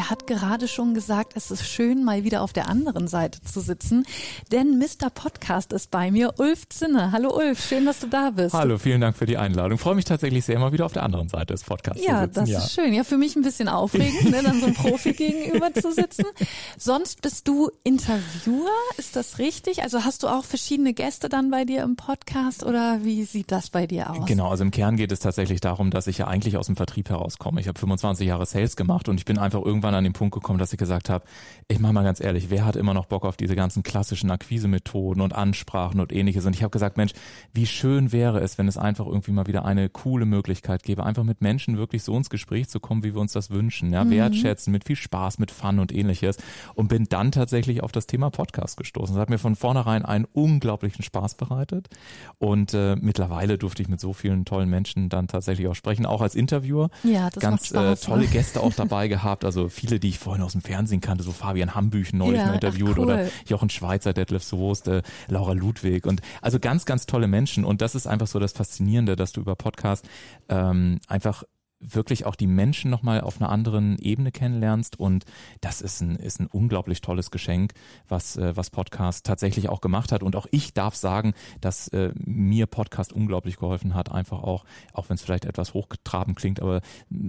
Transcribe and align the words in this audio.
Er 0.00 0.08
hat 0.08 0.26
gerade 0.26 0.66
schon 0.66 0.94
gesagt, 0.94 1.34
es 1.36 1.50
ist 1.50 1.68
schön, 1.68 2.04
mal 2.04 2.24
wieder 2.24 2.40
auf 2.40 2.54
der 2.54 2.70
anderen 2.70 3.06
Seite 3.06 3.42
zu 3.42 3.60
sitzen, 3.60 4.06
denn 4.50 4.78
Mr. 4.78 5.10
Podcast 5.12 5.74
ist 5.74 5.90
bei 5.90 6.10
mir, 6.10 6.32
Ulf 6.38 6.66
Zinne. 6.70 7.12
Hallo 7.12 7.36
Ulf, 7.36 7.62
schön, 7.62 7.84
dass 7.84 7.98
du 7.98 8.06
da 8.06 8.30
bist. 8.30 8.54
Hallo, 8.54 8.78
vielen 8.78 9.02
Dank 9.02 9.14
für 9.14 9.26
die 9.26 9.36
Einladung. 9.36 9.76
Freue 9.76 9.96
mich 9.96 10.06
tatsächlich 10.06 10.46
sehr, 10.46 10.58
mal 10.58 10.72
wieder 10.72 10.86
auf 10.86 10.94
der 10.94 11.02
anderen 11.02 11.28
Seite 11.28 11.52
des 11.52 11.64
Podcasts 11.64 12.02
ja, 12.02 12.20
zu 12.20 12.24
sitzen. 12.28 12.34
Das 12.34 12.48
ja, 12.48 12.54
das 12.54 12.66
ist 12.68 12.74
schön. 12.76 12.94
Ja, 12.94 13.04
für 13.04 13.18
mich 13.18 13.36
ein 13.36 13.42
bisschen 13.42 13.68
aufregend, 13.68 14.30
ne, 14.30 14.42
dann 14.42 14.58
so 14.58 14.68
ein 14.68 14.72
Profi 14.72 15.12
gegenüber 15.12 15.74
zu 15.74 15.92
sitzen. 15.92 16.24
Sonst 16.78 17.20
bist 17.20 17.46
du 17.46 17.70
Interviewer, 17.84 18.70
ist 18.96 19.16
das 19.16 19.38
richtig? 19.38 19.82
Also 19.82 20.06
hast 20.06 20.22
du 20.22 20.28
auch 20.28 20.44
verschiedene 20.44 20.94
Gäste 20.94 21.28
dann 21.28 21.50
bei 21.50 21.66
dir 21.66 21.82
im 21.82 21.96
Podcast 21.96 22.64
oder 22.64 23.04
wie 23.04 23.24
sieht 23.24 23.52
das 23.52 23.68
bei 23.68 23.86
dir 23.86 24.08
aus? 24.08 24.24
Genau, 24.24 24.48
also 24.48 24.64
im 24.64 24.70
Kern 24.70 24.96
geht 24.96 25.12
es 25.12 25.20
tatsächlich 25.20 25.60
darum, 25.60 25.90
dass 25.90 26.06
ich 26.06 26.16
ja 26.16 26.26
eigentlich 26.26 26.56
aus 26.56 26.68
dem 26.68 26.76
Vertrieb 26.76 27.10
herauskomme. 27.10 27.60
Ich 27.60 27.68
habe 27.68 27.78
25 27.78 28.26
Jahre 28.26 28.46
Sales 28.46 28.76
gemacht 28.76 29.06
und 29.10 29.18
ich 29.18 29.26
bin 29.26 29.36
einfach 29.36 29.62
irgendwann 29.62 29.89
irgendwann 29.90 29.94
an 29.94 30.04
den 30.04 30.12
Punkt 30.12 30.34
gekommen, 30.34 30.58
dass 30.58 30.72
ich 30.72 30.78
gesagt 30.78 31.10
habe, 31.10 31.24
ich 31.68 31.78
mache 31.78 31.92
mal 31.92 32.04
ganz 32.04 32.20
ehrlich, 32.20 32.50
wer 32.50 32.64
hat 32.64 32.76
immer 32.76 32.94
noch 32.94 33.06
Bock 33.06 33.24
auf 33.24 33.36
diese 33.36 33.56
ganzen 33.56 33.82
klassischen 33.82 34.30
Akquisemethoden 34.30 35.22
und 35.22 35.34
Ansprachen 35.34 36.00
und 36.00 36.12
ähnliches? 36.12 36.46
Und 36.46 36.54
ich 36.54 36.62
habe 36.62 36.70
gesagt, 36.70 36.96
Mensch, 36.96 37.12
wie 37.52 37.66
schön 37.66 38.12
wäre 38.12 38.40
es, 38.40 38.58
wenn 38.58 38.68
es 38.68 38.76
einfach 38.76 39.06
irgendwie 39.06 39.32
mal 39.32 39.46
wieder 39.46 39.64
eine 39.64 39.88
coole 39.88 40.26
Möglichkeit 40.26 40.82
gäbe, 40.82 41.04
einfach 41.04 41.24
mit 41.24 41.40
Menschen 41.40 41.76
wirklich 41.76 42.02
so 42.02 42.16
ins 42.16 42.30
Gespräch 42.30 42.68
zu 42.68 42.80
kommen, 42.80 43.02
wie 43.02 43.14
wir 43.14 43.20
uns 43.20 43.32
das 43.32 43.50
wünschen, 43.50 43.92
ja, 43.92 44.04
mhm. 44.04 44.10
wertschätzen, 44.10 44.72
mit 44.72 44.84
viel 44.84 44.96
Spaß, 44.96 45.38
mit 45.38 45.50
Fun 45.50 45.78
und 45.78 45.92
ähnliches. 45.92 46.36
Und 46.74 46.88
bin 46.88 47.06
dann 47.08 47.32
tatsächlich 47.32 47.82
auf 47.82 47.92
das 47.92 48.06
Thema 48.06 48.30
Podcast 48.30 48.76
gestoßen. 48.76 49.14
Das 49.14 49.22
hat 49.22 49.30
mir 49.30 49.38
von 49.38 49.56
vornherein 49.56 50.04
einen 50.04 50.26
unglaublichen 50.32 51.02
Spaß 51.02 51.34
bereitet. 51.34 51.88
Und 52.38 52.74
äh, 52.74 52.96
mittlerweile 52.96 53.58
durfte 53.58 53.82
ich 53.82 53.88
mit 53.88 54.00
so 54.00 54.12
vielen 54.12 54.44
tollen 54.44 54.68
Menschen 54.68 55.08
dann 55.08 55.28
tatsächlich 55.28 55.68
auch 55.68 55.74
sprechen, 55.74 56.06
auch 56.06 56.20
als 56.20 56.34
Interviewer. 56.34 56.90
Ja, 57.02 57.30
das 57.30 57.40
ganz 57.40 57.72
macht 57.72 57.98
Spaß, 57.98 58.02
äh, 58.02 58.06
tolle 58.06 58.26
Gäste 58.26 58.60
auch 58.60 58.74
dabei 58.74 59.08
gehabt. 59.08 59.44
Also 59.44 59.68
viele, 59.70 60.00
die 60.00 60.08
ich 60.08 60.18
vorhin 60.18 60.42
aus 60.42 60.52
dem 60.52 60.60
Fernsehen 60.60 61.00
kannte, 61.00 61.24
so 61.24 61.32
Fabian 61.32 61.74
Hambüchen 61.74 62.18
neulich 62.18 62.40
ja, 62.40 62.46
mal 62.46 62.54
interviewt 62.54 62.98
cool. 62.98 63.04
oder 63.04 63.26
Jochen 63.46 63.70
Schweizer, 63.70 64.12
Detlef 64.12 64.42
Soest, 64.42 64.88
äh, 64.88 65.02
Laura 65.28 65.52
Ludwig 65.52 66.06
und 66.06 66.20
also 66.42 66.58
ganz, 66.58 66.84
ganz 66.84 67.06
tolle 67.06 67.28
Menschen. 67.28 67.64
Und 67.64 67.80
das 67.80 67.94
ist 67.94 68.06
einfach 68.06 68.26
so 68.26 68.38
das 68.38 68.52
Faszinierende, 68.52 69.16
dass 69.16 69.32
du 69.32 69.40
über 69.40 69.56
Podcast 69.56 70.08
ähm, 70.48 71.00
einfach 71.08 71.44
wirklich 71.80 72.26
auch 72.26 72.36
die 72.36 72.46
Menschen 72.46 72.90
nochmal 72.90 73.22
auf 73.22 73.40
einer 73.40 73.50
anderen 73.50 73.98
Ebene 73.98 74.30
kennenlernst. 74.30 75.00
Und 75.00 75.24
das 75.60 75.80
ist 75.80 76.00
ein, 76.02 76.16
ist 76.16 76.40
ein 76.40 76.46
unglaublich 76.46 77.00
tolles 77.00 77.30
Geschenk, 77.30 77.72
was, 78.08 78.36
äh, 78.36 78.56
was 78.56 78.70
Podcast 78.70 79.26
tatsächlich 79.26 79.68
auch 79.68 79.80
gemacht 79.80 80.12
hat. 80.12 80.22
Und 80.22 80.36
auch 80.36 80.46
ich 80.50 80.74
darf 80.74 80.94
sagen, 80.94 81.32
dass 81.60 81.88
äh, 81.88 82.12
mir 82.14 82.66
Podcast 82.66 83.12
unglaublich 83.12 83.56
geholfen 83.56 83.94
hat, 83.94 84.12
einfach 84.12 84.42
auch, 84.42 84.64
auch 84.92 85.08
wenn 85.08 85.14
es 85.14 85.22
vielleicht 85.22 85.46
etwas 85.46 85.74
hochgetraben 85.74 86.34
klingt, 86.34 86.60
aber 86.60 86.82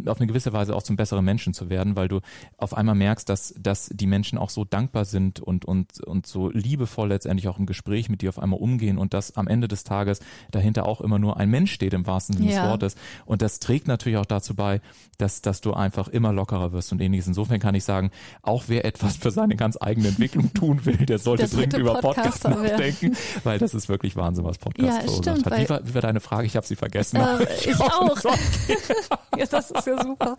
auf 0.06 0.20
eine 0.20 0.28
gewisse 0.28 0.54
Weise 0.54 0.76
auch 0.76 0.84
zum 0.84 0.98
besseren 0.98 1.24
Menschen 1.24 1.54
zu 1.54 1.70
werden, 1.70 1.96
weil 1.96 2.10
du 2.10 2.20
auf 2.58 2.74
einmal 2.76 2.96
merkst, 2.96 3.30
dass, 3.30 3.56
dass 3.58 3.90
die 3.92 4.08
Menschen 4.08 4.38
auch 4.38 4.50
so 4.50 4.66
dankbar 4.66 5.06
sind 5.06 5.40
und, 5.40 5.66
und, 5.66 6.02
und 6.02 6.28
so 6.28 6.50
liebevoll 6.50 7.10
letztendlich 7.10 7.48
auch 7.48 7.58
im 7.58 7.66
Gespräch 7.66 8.10
mit 8.10 8.22
dir 8.22 8.30
auf 8.30 8.40
einmal 8.40 8.60
umgehen 8.60 8.98
und 8.98 9.14
dass 9.14 9.38
am 9.38 9.48
Ende 9.48 9.68
des 9.68 9.86
Tages 9.86 10.20
dahinter 10.52 10.86
auch 10.86 11.00
immer 11.00 11.20
nur 11.20 11.38
ein 11.38 11.50
Mensch 11.50 11.72
steht 11.72 11.94
im 11.94 12.06
wahrsten 12.06 12.36
Sinne 12.36 12.52
ja. 12.52 12.62
des 12.62 12.70
Wortes. 12.70 12.96
Und 13.26 13.42
das 13.42 13.60
trägt 13.60 13.88
natürlich 13.88 14.18
auch 14.18 14.26
dazu 14.26 14.41
dazu 14.42 14.56
bei, 14.56 14.82
dass, 15.18 15.42
dass 15.42 15.62
du 15.62 15.74
einfach 15.74 16.08
immer 16.08 16.34
lockerer 16.34 16.72
wirst 16.72 16.92
und 16.92 17.02
ähnliches. 17.02 17.28
Insofern 17.28 17.60
kann 17.60 17.76
ich 17.76 17.84
sagen, 17.84 18.12
auch 18.42 18.64
wer 18.68 18.86
etwas 18.86 19.16
für 19.18 19.32
seine 19.32 19.56
ganz 19.56 19.78
eigene 19.80 20.10
Entwicklung 20.10 20.54
tun 20.54 20.86
will, 20.86 20.98
der 20.98 21.20
sollte 21.20 21.48
dringend 21.48 21.78
über 21.78 21.96
Podcast 22.02 22.44
nachdenken, 22.44 23.16
weil 23.44 23.60
das 23.60 23.74
ist 23.74 23.88
wirklich 23.88 24.16
Wahnsinn, 24.16 24.44
was 24.44 24.58
Podcast 24.58 24.88
ja, 24.88 25.02
verursacht 25.02 25.46
hat. 25.46 25.60
Wie 25.60 25.70
war, 25.70 25.88
wie 25.88 25.94
war 25.94 26.02
deine 26.02 26.20
Frage? 26.20 26.48
Ich 26.48 26.56
habe 26.56 26.66
sie 26.66 26.76
vergessen. 26.76 27.18
Äh, 27.18 27.44
ich, 27.60 27.68
ich 27.68 27.80
auch. 27.80 28.18
ja, 29.38 29.46
das 29.46 29.72
ist 29.72 29.88
ja 29.88 30.04
super. 30.04 30.38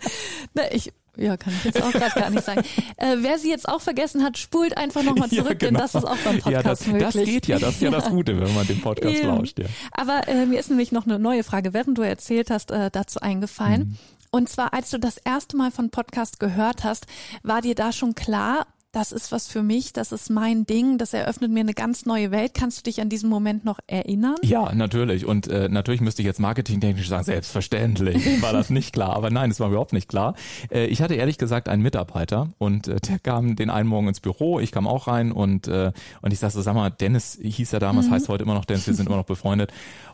Na, 0.54 0.62
ich, 0.72 0.92
ja, 1.16 1.36
kann 1.36 1.52
ich 1.52 1.64
jetzt 1.64 1.82
auch 1.82 1.92
gerade 1.92 2.18
gar 2.18 2.30
nicht 2.30 2.44
sagen. 2.44 2.62
Äh, 2.96 3.16
wer 3.20 3.38
sie 3.38 3.50
jetzt 3.50 3.68
auch 3.68 3.80
vergessen 3.80 4.22
hat, 4.22 4.38
spult 4.38 4.76
einfach 4.76 5.02
nochmal 5.02 5.28
zurück, 5.30 5.60
ja, 5.62 5.68
genau. 5.68 5.70
denn 5.70 5.74
das 5.74 5.94
ist 5.94 6.04
auch 6.04 6.16
beim 6.18 6.38
Podcast 6.38 6.52
ja, 6.52 6.62
das, 6.62 6.86
möglich. 6.86 7.02
Das 7.02 7.24
geht 7.24 7.46
ja, 7.48 7.58
das 7.58 7.74
ist 7.74 7.82
ja, 7.82 7.90
ja 7.90 7.96
das 7.96 8.08
Gute, 8.10 8.40
wenn 8.40 8.54
man 8.54 8.66
den 8.66 8.80
Podcast 8.80 9.16
Eben. 9.16 9.28
lauscht. 9.28 9.58
Ja. 9.58 9.66
Aber 9.92 10.28
äh, 10.28 10.46
mir 10.46 10.60
ist 10.60 10.68
nämlich 10.68 10.92
noch 10.92 11.06
eine 11.06 11.18
neue 11.18 11.42
Frage, 11.42 11.74
während 11.74 11.98
du 11.98 12.02
erzählt 12.02 12.50
hast, 12.50 12.70
äh, 12.70 12.90
dazu 12.90 13.20
eingefallen. 13.20 13.80
Mhm. 13.80 13.96
Und 14.30 14.48
zwar, 14.48 14.72
als 14.72 14.90
du 14.90 14.98
das 14.98 15.18
erste 15.18 15.56
Mal 15.56 15.70
von 15.70 15.90
Podcast 15.90 16.38
gehört 16.38 16.84
hast, 16.84 17.06
war 17.42 17.60
dir 17.60 17.74
da 17.74 17.92
schon 17.92 18.14
klar, 18.14 18.66
das 18.92 19.10
ist 19.10 19.32
was 19.32 19.48
für 19.48 19.62
mich, 19.62 19.94
das 19.94 20.12
ist 20.12 20.28
mein 20.28 20.66
Ding, 20.66 20.98
das 20.98 21.14
eröffnet 21.14 21.50
mir 21.50 21.60
eine 21.60 21.72
ganz 21.72 22.04
neue 22.04 22.30
Welt. 22.30 22.52
Kannst 22.52 22.78
du 22.78 22.82
dich 22.82 23.00
an 23.00 23.08
diesen 23.08 23.30
Moment 23.30 23.64
noch 23.64 23.78
erinnern? 23.86 24.36
Ja, 24.42 24.72
natürlich. 24.74 25.24
Und 25.24 25.48
äh, 25.48 25.70
natürlich 25.70 26.02
müsste 26.02 26.20
ich 26.20 26.26
jetzt 26.26 26.38
marketingtechnisch 26.38 27.08
sagen, 27.08 27.24
selbstverständlich 27.24 28.22
war 28.42 28.52
das 28.52 28.68
nicht 28.68 28.92
klar. 28.92 29.16
Aber 29.16 29.30
nein, 29.30 29.50
es 29.50 29.60
war 29.60 29.68
überhaupt 29.68 29.94
nicht 29.94 30.08
klar. 30.08 30.34
Äh, 30.70 30.86
ich 30.86 31.00
hatte 31.00 31.14
ehrlich 31.14 31.38
gesagt 31.38 31.70
einen 31.70 31.82
Mitarbeiter 31.82 32.50
und 32.58 32.86
äh, 32.86 33.00
der 33.00 33.18
kam 33.18 33.56
den 33.56 33.70
einen 33.70 33.88
Morgen 33.88 34.08
ins 34.08 34.20
Büro, 34.20 34.60
ich 34.60 34.72
kam 34.72 34.86
auch 34.86 35.08
rein 35.08 35.32
und, 35.32 35.68
äh, 35.68 35.92
und 36.20 36.32
ich 36.32 36.38
sagte 36.38 36.58
so, 36.58 36.62
sag 36.62 36.74
mal, 36.74 36.90
Dennis 36.90 37.38
hieß 37.40 37.72
er 37.72 37.80
damals, 37.80 38.08
mhm. 38.08 38.12
heißt 38.12 38.28
heute 38.28 38.44
immer 38.44 38.54
noch 38.54 38.66
Dennis, 38.66 38.86
wir 38.86 38.94
sind 38.94 39.06
immer 39.06 39.16
noch 39.16 39.24
befreundet. 39.24 39.72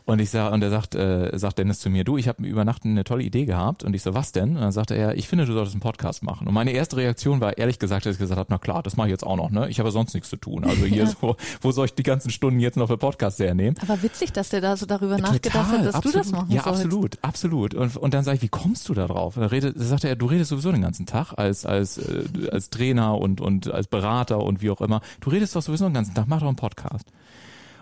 Und 0.09 0.19
ich 0.19 0.31
sag, 0.31 0.51
und 0.51 0.63
er 0.63 0.71
sagt, 0.71 0.95
äh, 0.95 1.37
sagt 1.37 1.59
Dennis 1.59 1.79
zu 1.81 1.91
mir, 1.91 2.03
du, 2.03 2.17
ich 2.17 2.27
habe 2.27 2.43
über 2.43 2.65
Nacht 2.65 2.83
eine 2.83 3.03
tolle 3.03 3.21
Idee 3.21 3.45
gehabt. 3.45 3.83
Und 3.83 3.93
ich 3.93 4.01
so, 4.01 4.15
was 4.15 4.31
denn? 4.31 4.55
Und 4.55 4.61
dann 4.61 4.71
sagte 4.71 4.95
er, 4.95 5.15
ich 5.15 5.27
finde, 5.27 5.45
du 5.45 5.53
solltest 5.53 5.75
einen 5.75 5.81
Podcast 5.81 6.23
machen. 6.23 6.47
Und 6.47 6.53
meine 6.55 6.71
erste 6.71 6.97
Reaktion 6.97 7.41
war 7.41 7.59
ehrlich 7.59 7.77
gesagt, 7.77 8.07
dass 8.07 8.13
ich 8.13 8.19
gesagt 8.19 8.39
habe, 8.39 8.47
na 8.49 8.57
klar, 8.57 8.81
das 8.81 8.97
mache 8.97 9.07
ich 9.09 9.11
jetzt 9.11 9.23
auch 9.23 9.35
noch, 9.35 9.51
ne? 9.51 9.69
Ich 9.69 9.79
habe 9.79 9.91
sonst 9.91 10.15
nichts 10.15 10.31
zu 10.31 10.37
tun. 10.37 10.65
Also 10.65 10.85
hier 10.85 11.03
ja. 11.03 11.05
so, 11.05 11.35
wo 11.61 11.71
soll 11.71 11.85
ich 11.85 11.93
die 11.93 12.01
ganzen 12.01 12.31
Stunden 12.31 12.59
jetzt 12.59 12.75
noch 12.75 12.87
für 12.87 12.97
Podcasts 12.97 13.39
hernehmen? 13.39 13.75
Aber 13.83 14.01
witzig, 14.01 14.33
dass 14.33 14.49
der 14.49 14.61
da 14.61 14.75
so 14.77 14.87
darüber 14.87 15.17
Total, 15.17 15.33
nachgedacht 15.33 15.71
hat, 15.71 15.85
dass 15.85 15.93
absolut, 15.93 16.15
du 16.15 16.19
das 16.19 16.31
machen 16.31 16.51
Ja, 16.51 16.63
sollst. 16.63 16.85
absolut, 16.85 17.17
absolut. 17.21 17.73
Und, 17.75 17.95
und 17.95 18.13
dann 18.15 18.23
sage 18.23 18.37
ich, 18.37 18.41
wie 18.41 18.49
kommst 18.49 18.89
du 18.89 18.95
da 18.95 19.05
drauf? 19.05 19.37
Und 19.37 19.41
dann 19.41 19.51
redet, 19.51 19.75
sagte 19.77 20.09
er, 20.09 20.15
du 20.15 20.25
redest 20.25 20.49
sowieso 20.49 20.71
den 20.71 20.81
ganzen 20.81 21.05
Tag 21.05 21.33
als, 21.37 21.67
als, 21.67 21.99
äh, 21.99 22.49
als 22.51 22.71
Trainer 22.71 23.15
und, 23.15 23.41
und 23.41 23.71
als 23.71 23.85
Berater 23.85 24.39
und 24.39 24.63
wie 24.63 24.71
auch 24.71 24.81
immer. 24.81 25.01
Du 25.21 25.29
redest 25.29 25.55
doch 25.55 25.61
sowieso 25.61 25.85
den 25.85 25.93
ganzen 25.93 26.15
Tag, 26.15 26.25
mach 26.27 26.39
doch 26.39 26.47
einen 26.47 26.55
Podcast. 26.55 27.05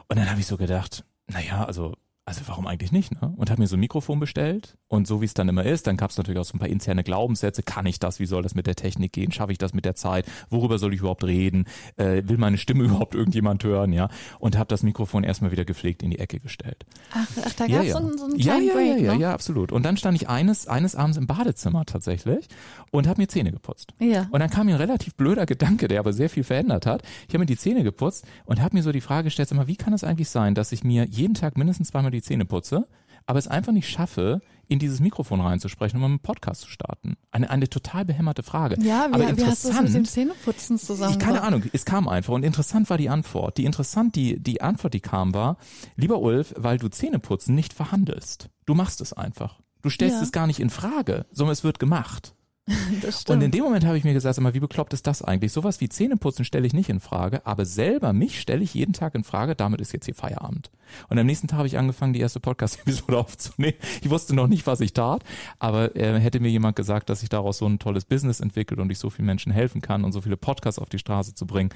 Und 0.10 0.20
dann 0.20 0.30
habe 0.30 0.42
ich 0.42 0.48
so 0.48 0.58
gedacht, 0.58 1.06
naja, 1.28 1.64
also 1.64 1.94
also 2.28 2.42
warum 2.48 2.68
eigentlich 2.68 2.92
nicht, 2.92 3.22
ne? 3.22 3.34
Und 3.38 3.50
habe 3.50 3.62
mir 3.62 3.68
so 3.68 3.78
ein 3.78 3.80
Mikrofon 3.80 4.20
bestellt 4.20 4.78
und 4.90 5.08
so 5.08 5.22
wie 5.22 5.26
es 5.26 5.34
dann 5.34 5.48
immer 5.48 5.64
ist, 5.64 5.88
dann 5.88 5.96
gab 5.96 6.12
es 6.12 6.18
natürlich 6.18 6.38
auch 6.38 6.44
so 6.44 6.58
ein 6.58 6.60
paar 6.60 6.68
interne 6.68 7.06
Glaubenssätze. 7.06 7.64
Kann 7.64 7.86
ich 7.86 8.00
das? 8.00 8.20
Wie 8.20 8.26
soll 8.26 8.44
das 8.44 8.54
mit 8.54 8.68
der 8.68 8.76
Technik 8.76 9.14
gehen? 9.14 9.32
Schaffe 9.32 9.54
ich 9.54 9.58
das 9.58 9.74
mit 9.74 9.86
der 9.86 9.96
Zeit? 9.96 10.26
Worüber 10.50 10.78
soll 10.78 10.94
ich 10.94 11.00
überhaupt 11.00 11.24
reden? 11.24 11.68
Äh, 11.96 12.24
will 12.26 12.38
meine 12.38 12.58
Stimme 12.58 12.84
überhaupt 12.86 13.16
irgendjemand 13.16 13.64
hören? 13.64 13.94
Ja. 13.94 14.10
Und 14.40 14.58
habe 14.58 14.68
das 14.68 14.84
Mikrofon 14.84 15.24
erstmal 15.24 15.52
wieder 15.52 15.64
gepflegt 15.64 16.04
in 16.04 16.12
die 16.12 16.20
Ecke 16.20 16.42
gestellt. 16.42 16.86
Ach, 17.14 17.26
ach 17.46 17.54
da 17.54 17.66
gab 17.66 17.70
es 17.70 17.70
ja, 17.70 17.84
ja. 17.84 17.94
so, 17.94 18.18
so 18.18 18.26
einen 18.26 18.38
kleinen 18.38 18.68
ja, 18.68 18.68
ja, 18.68 18.74
Break, 18.74 19.00
ja, 19.00 19.14
ja, 19.14 19.14
ja, 19.14 19.34
absolut. 19.34 19.72
Und 19.72 19.84
dann 19.84 19.96
stand 19.96 20.22
ich 20.22 20.28
eines 20.28 20.68
eines 20.68 20.98
Abends 20.98 21.18
im 21.18 21.28
Badezimmer 21.28 21.86
tatsächlich 21.86 22.50
und 22.92 23.08
habe 23.08 23.22
mir 23.22 23.30
Zähne 23.30 23.54
geputzt. 23.54 23.94
Ja. 24.00 24.28
Und 24.32 24.42
dann 24.42 24.50
kam 24.50 24.66
mir 24.66 24.76
ein 24.76 24.82
relativ 24.82 25.16
blöder 25.16 25.46
Gedanke, 25.46 25.88
der 25.88 26.02
aber 26.02 26.12
sehr 26.12 26.30
viel 26.30 26.44
verändert 26.44 26.86
hat. 26.86 27.04
Ich 27.30 27.34
habe 27.34 27.40
mir 27.40 27.46
die 27.46 27.58
Zähne 27.58 27.84
geputzt 27.84 28.26
und 28.44 28.62
habe 28.62 28.76
mir 28.76 28.84
so 28.84 28.92
die 28.92 29.00
Frage 29.00 29.26
gestellt, 29.26 29.48
sag 29.48 29.56
mal, 29.56 29.68
wie 29.68 29.78
kann 29.78 29.94
es 29.94 30.04
eigentlich 30.04 30.28
sein, 30.28 30.56
dass 30.56 30.74
ich 30.74 30.84
mir 30.84 31.06
jeden 31.06 31.34
Tag 31.34 31.58
mindestens 31.58 31.88
zweimal 31.88 32.12
die 32.12 32.17
Zähne 32.22 32.46
putze? 32.46 32.88
aber 33.28 33.40
es 33.40 33.48
einfach 33.48 33.74
nicht 33.74 33.90
schaffe, 33.90 34.42
in 34.70 34.80
dieses 34.80 35.00
Mikrofon 35.00 35.42
reinzusprechen, 35.42 35.98
um 35.98 36.06
einen 36.06 36.20
Podcast 36.20 36.62
zu 36.62 36.70
starten. 36.70 37.18
Eine, 37.30 37.50
eine 37.50 37.70
total 37.70 38.06
behämmerte 38.06 38.42
Frage. 38.42 38.82
Ja, 38.82 39.08
wie, 39.10 39.14
aber 39.14 39.30
interessant, 39.30 39.38
wie 39.38 39.46
hast 39.46 39.66
du 39.66 39.70
das 39.70 39.82
mit 39.82 39.94
dem 39.94 40.06
Zähneputzen 40.06 40.80
zusammen? 40.80 41.12
Ich, 41.12 41.20
keine 41.20 41.44
Ahnung, 41.44 41.64
es 41.74 41.86
kam 41.86 42.08
einfach 42.08 42.34
und 42.34 42.44
interessant 42.44 42.90
war 42.90 42.98
die 42.98 43.10
Antwort. 43.10 43.58
Die 43.58 43.66
interessant, 43.66 44.16
die, 44.16 44.42
die 44.42 44.62
Antwort, 44.62 44.94
die 44.94 45.02
kam, 45.02 45.34
war, 45.34 45.58
lieber 45.96 46.20
Ulf, 46.20 46.54
weil 46.58 46.78
du 46.78 46.88
Zähneputzen 46.88 47.54
nicht 47.54 47.74
verhandelst. 47.74 48.50
Du 48.66 48.74
machst 48.76 49.02
es 49.02 49.14
einfach. 49.14 49.60
Du 49.82 49.90
stellst 49.90 50.18
ja. 50.18 50.24
es 50.24 50.32
gar 50.32 50.48
nicht 50.48 50.60
in 50.60 50.70
Frage, 50.70 51.26
sondern 51.32 51.54
es 51.54 51.64
wird 51.64 51.80
gemacht. 51.80 52.34
Und 53.28 53.42
in 53.42 53.52
dem 53.52 53.64
Moment 53.64 53.86
habe 53.86 53.98
ich 53.98 54.04
mir 54.04 54.14
gesagt, 54.14 54.40
mal, 54.42 54.54
wie 54.54 54.60
bekloppt 54.60 54.94
ist 54.94 55.08
das 55.08 55.22
eigentlich? 55.22 55.54
Sowas 55.54 55.80
wie 55.80 55.88
Zähneputzen 55.88 56.44
stelle 56.44 56.68
ich 56.68 56.74
nicht 56.74 56.90
in 56.90 57.00
Frage, 57.00 57.46
aber 57.46 57.66
selber 57.66 58.12
mich 58.12 58.42
stelle 58.42 58.64
ich 58.64 58.74
jeden 58.74 58.94
Tag 58.94 59.16
in 59.16 59.24
Frage, 59.24 59.56
damit 59.56 59.80
ist 59.80 59.94
jetzt 59.94 60.06
hier 60.06 60.16
Feierabend. 60.16 60.70
Und 61.10 61.20
am 61.20 61.26
nächsten 61.26 61.48
Tag 61.48 61.58
habe 61.58 61.68
ich 61.68 61.78
angefangen, 61.78 62.14
die 62.14 62.20
erste 62.20 62.40
Podcast-Episode 62.40 63.18
aufzunehmen. 63.20 63.78
Ich 64.02 64.10
wusste 64.10 64.36
noch 64.36 64.48
nicht, 64.48 64.68
was 64.68 64.80
ich 64.80 64.94
tat, 64.94 65.24
aber 65.60 65.96
äh, 65.96 66.20
hätte 66.20 66.40
mir 66.40 66.50
jemand 66.50 66.76
gesagt, 66.76 67.10
dass 67.10 67.22
sich 67.22 67.30
daraus 67.30 67.58
so 67.58 67.66
ein 67.66 67.80
tolles 67.80 68.06
Business 68.06 68.40
entwickelt 68.40 68.80
und 68.80 68.92
ich 68.92 69.00
so 69.00 69.10
vielen 69.10 69.26
Menschen 69.26 69.52
helfen 69.52 69.82
kann 69.82 70.04
und 70.04 70.12
so 70.12 70.22
viele 70.22 70.38
Podcasts 70.38 70.80
auf 70.80 70.90
die 70.90 71.00
Straße 71.00 71.36
zu 71.36 71.46
bringen, 71.46 71.70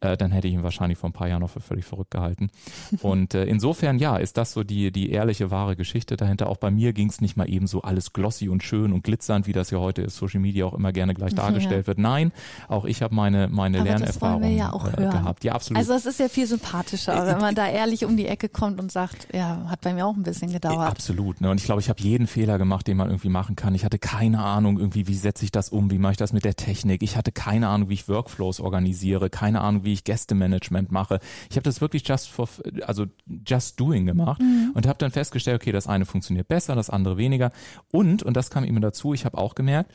äh, 0.00 0.16
dann 0.16 0.32
hätte 0.32 0.48
ich 0.48 0.54
ihn 0.54 0.62
wahrscheinlich 0.62 0.98
vor 0.98 1.10
ein 1.10 1.12
paar 1.12 1.28
Jahren 1.28 1.42
noch 1.42 1.50
für 1.50 1.60
völlig 1.60 1.84
verrückt 1.84 2.10
gehalten. 2.10 2.50
Und 3.02 3.34
äh, 3.34 3.44
insofern, 3.44 3.98
ja, 3.98 4.16
ist 4.16 4.36
das 4.36 4.52
so 4.52 4.64
die, 4.64 4.90
die 4.90 5.10
ehrliche, 5.10 5.50
wahre 5.50 5.76
Geschichte 5.76 6.16
dahinter. 6.16 6.48
Auch 6.48 6.56
bei 6.56 6.70
mir 6.70 6.92
ging 6.92 7.08
es 7.08 7.20
nicht 7.20 7.36
mal 7.36 7.48
eben 7.48 7.66
so 7.66 7.82
alles 7.82 8.12
glossy 8.12 8.48
und 8.48 8.62
schön 8.62 8.92
und 8.92 9.04
glitzernd, 9.04 9.46
wie 9.46 9.52
das 9.52 9.70
ja 9.70 9.78
heute 9.78 10.02
ist, 10.02 10.16
Social 10.16 10.40
Media 10.40 10.64
auch 10.64 10.74
immer 10.74 10.92
gerne 10.92 11.14
gleich 11.14 11.34
dargestellt 11.34 11.84
ja. 11.84 11.86
wird. 11.86 11.98
Nein, 11.98 12.32
auch 12.68 12.84
ich 12.84 13.02
habe 13.02 13.14
meine, 13.14 13.48
meine 13.48 13.80
aber 13.80 13.88
Lernerfahrung 13.88 14.56
ja 14.56 14.72
äh, 14.96 14.96
gehabt. 14.96 15.44
Ja, 15.44 15.52
absolut. 15.52 15.78
Also 15.78 15.94
es 15.94 16.06
ist 16.06 16.20
ja 16.20 16.28
viel 16.28 16.46
sympathischer, 16.46 17.26
wenn 17.26 17.38
man 17.38 17.54
da 17.54 17.68
ehrlich 17.68 18.04
um 18.04 18.16
die 18.16 18.26
Ecke 18.26 18.48
zurückkommt 18.56 18.80
und 18.80 18.90
sagt, 18.90 19.28
ja, 19.32 19.66
hat 19.68 19.82
bei 19.82 19.92
mir 19.92 20.06
auch 20.06 20.16
ein 20.16 20.22
bisschen 20.22 20.52
gedauert. 20.52 20.88
Absolut. 20.88 21.40
Ne? 21.40 21.50
Und 21.50 21.58
ich 21.58 21.64
glaube, 21.64 21.80
ich 21.80 21.88
habe 21.88 22.00
jeden 22.00 22.26
Fehler 22.26 22.58
gemacht, 22.58 22.86
den 22.86 22.96
man 22.96 23.08
irgendwie 23.08 23.28
machen 23.28 23.56
kann. 23.56 23.74
Ich 23.74 23.84
hatte 23.84 23.98
keine 23.98 24.42
Ahnung 24.42 24.78
irgendwie, 24.78 25.06
wie 25.06 25.14
setze 25.14 25.44
ich 25.44 25.52
das 25.52 25.68
um, 25.68 25.90
wie 25.90 25.98
mache 25.98 26.12
ich 26.12 26.16
das 26.18 26.32
mit 26.32 26.44
der 26.44 26.56
Technik. 26.56 27.02
Ich 27.02 27.16
hatte 27.16 27.32
keine 27.32 27.68
Ahnung, 27.68 27.88
wie 27.88 27.94
ich 27.94 28.08
Workflows 28.08 28.60
organisiere, 28.60 29.30
keine 29.30 29.60
Ahnung, 29.60 29.84
wie 29.84 29.92
ich 29.92 30.04
Gästemanagement 30.04 30.90
mache. 30.90 31.20
Ich 31.50 31.56
habe 31.56 31.64
das 31.64 31.80
wirklich 31.80 32.06
just 32.06 32.28
for, 32.28 32.48
also 32.86 33.06
just 33.46 33.78
doing 33.78 34.06
gemacht 34.06 34.40
mhm. 34.40 34.72
und 34.74 34.86
habe 34.86 34.98
dann 34.98 35.10
festgestellt, 35.10 35.60
okay, 35.60 35.72
das 35.72 35.86
eine 35.86 36.06
funktioniert 36.06 36.48
besser, 36.48 36.74
das 36.74 36.90
andere 36.90 37.16
weniger. 37.16 37.52
Und, 37.92 38.22
und 38.22 38.36
das 38.36 38.50
kam 38.50 38.64
immer 38.64 38.80
dazu, 38.80 39.14
ich 39.14 39.24
habe 39.24 39.38
auch 39.38 39.54
gemerkt, 39.54 39.92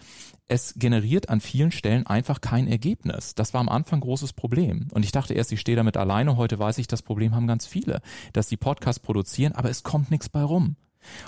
es 0.52 0.74
generiert 0.76 1.30
an 1.30 1.40
vielen 1.40 1.72
Stellen 1.72 2.06
einfach 2.06 2.42
kein 2.42 2.68
Ergebnis. 2.68 3.36
Das 3.36 3.54
war 3.54 3.62
am 3.62 3.70
Anfang 3.70 4.00
ein 4.00 4.02
großes 4.02 4.34
Problem. 4.34 4.90
Und 4.92 5.04
ich 5.04 5.14
dachte 5.14 5.34
erst, 5.34 5.54
ich 5.54 5.62
stehe 5.62 5.78
damit 5.78 5.96
alleine. 5.96 6.36
Heute 6.36 6.60
weiß 6.60 6.78
ich, 6.78 6.88
das 6.88 7.02
Problem 7.02 7.34
haben 7.34 7.48
ganz 7.48 7.66
viele, 7.66 8.02
dass 8.34 8.48
die 8.48 8.58
Podcasts 8.58 9.00
produzieren, 9.00 9.54
aber 9.54 9.70
es 9.70 9.84
kommt 9.84 10.12
nichts 10.12 10.28
bei 10.28 10.44
rum. 10.44 10.76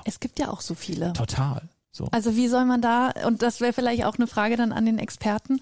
Es 0.03 0.19
gibt 0.19 0.39
ja 0.39 0.49
auch 0.49 0.59
so 0.59 0.75
viele. 0.75 1.13
Total. 1.13 1.69
So. 1.95 2.07
Also 2.11 2.35
wie 2.35 2.47
soll 2.47 2.65
man 2.65 2.81
da, 2.81 3.13
und 3.25 3.41
das 3.43 3.61
wäre 3.61 3.71
vielleicht 3.71 4.03
auch 4.03 4.15
eine 4.15 4.27
Frage 4.27 4.57
dann 4.57 4.73
an 4.73 4.85
den 4.85 4.99
Experten, 4.99 5.61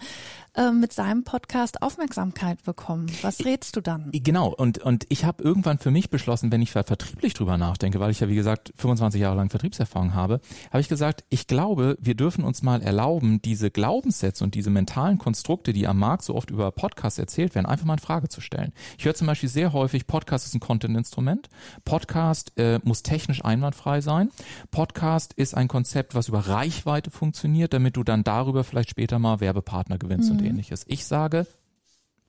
äh, 0.55 0.71
mit 0.71 0.91
seinem 0.91 1.23
Podcast 1.23 1.81
Aufmerksamkeit 1.81 2.63
bekommen? 2.63 3.07
Was 3.21 3.45
rätst 3.45 3.75
du 3.75 3.81
dann? 3.81 4.09
Genau, 4.11 4.53
und, 4.53 4.79
und 4.79 5.05
ich 5.09 5.23
habe 5.23 5.41
irgendwann 5.43 5.77
für 5.77 5.91
mich 5.91 6.09
beschlossen, 6.09 6.51
wenn 6.51 6.61
ich 6.61 6.71
vertrieblich 6.71 7.33
drüber 7.33 7.57
nachdenke, 7.57 7.99
weil 7.99 8.11
ich 8.11 8.19
ja 8.19 8.27
wie 8.27 8.35
gesagt 8.35 8.73
25 8.75 9.21
Jahre 9.21 9.37
lang 9.37 9.49
Vertriebserfahrung 9.49 10.13
habe, 10.13 10.41
habe 10.69 10.81
ich 10.81 10.89
gesagt, 10.89 11.23
ich 11.29 11.47
glaube, 11.47 11.97
wir 12.01 12.15
dürfen 12.15 12.43
uns 12.43 12.63
mal 12.63 12.81
erlauben, 12.81 13.41
diese 13.41 13.71
Glaubenssätze 13.71 14.43
und 14.43 14.55
diese 14.55 14.69
mentalen 14.69 15.17
Konstrukte, 15.17 15.71
die 15.71 15.87
am 15.87 15.97
Markt 15.97 16.23
so 16.23 16.35
oft 16.35 16.51
über 16.51 16.71
Podcasts 16.71 17.17
erzählt 17.17 17.55
werden, 17.55 17.65
einfach 17.65 17.85
mal 17.85 17.93
in 17.93 17.99
Frage 17.99 18.27
zu 18.27 18.41
stellen. 18.41 18.73
Ich 18.97 19.05
höre 19.05 19.15
zum 19.15 19.27
Beispiel 19.27 19.49
sehr 19.49 19.71
häufig, 19.71 20.05
Podcast 20.05 20.45
ist 20.45 20.53
ein 20.53 20.59
Content-Instrument, 20.59 21.49
Podcast 21.85 22.51
äh, 22.57 22.79
muss 22.83 23.03
technisch 23.03 23.45
einwandfrei 23.45 24.01
sein, 24.01 24.29
Podcast 24.69 25.33
ist 25.33 25.55
ein 25.55 25.69
Konzept, 25.69 26.13
was 26.13 26.27
über 26.27 26.39
Reichweite 26.39 27.09
funktioniert, 27.09 27.73
damit 27.73 27.95
du 27.95 28.03
dann 28.03 28.23
darüber 28.23 28.65
vielleicht 28.65 28.89
später 28.89 29.17
mal 29.17 29.39
Werbepartner 29.39 29.97
gewinnst 29.97 30.29
mhm. 30.29 30.39
und 30.39 30.40
und 30.41 30.47
mhm. 30.47 30.51
ähnliches. 30.51 30.85
Ich 30.87 31.05
sage, 31.05 31.45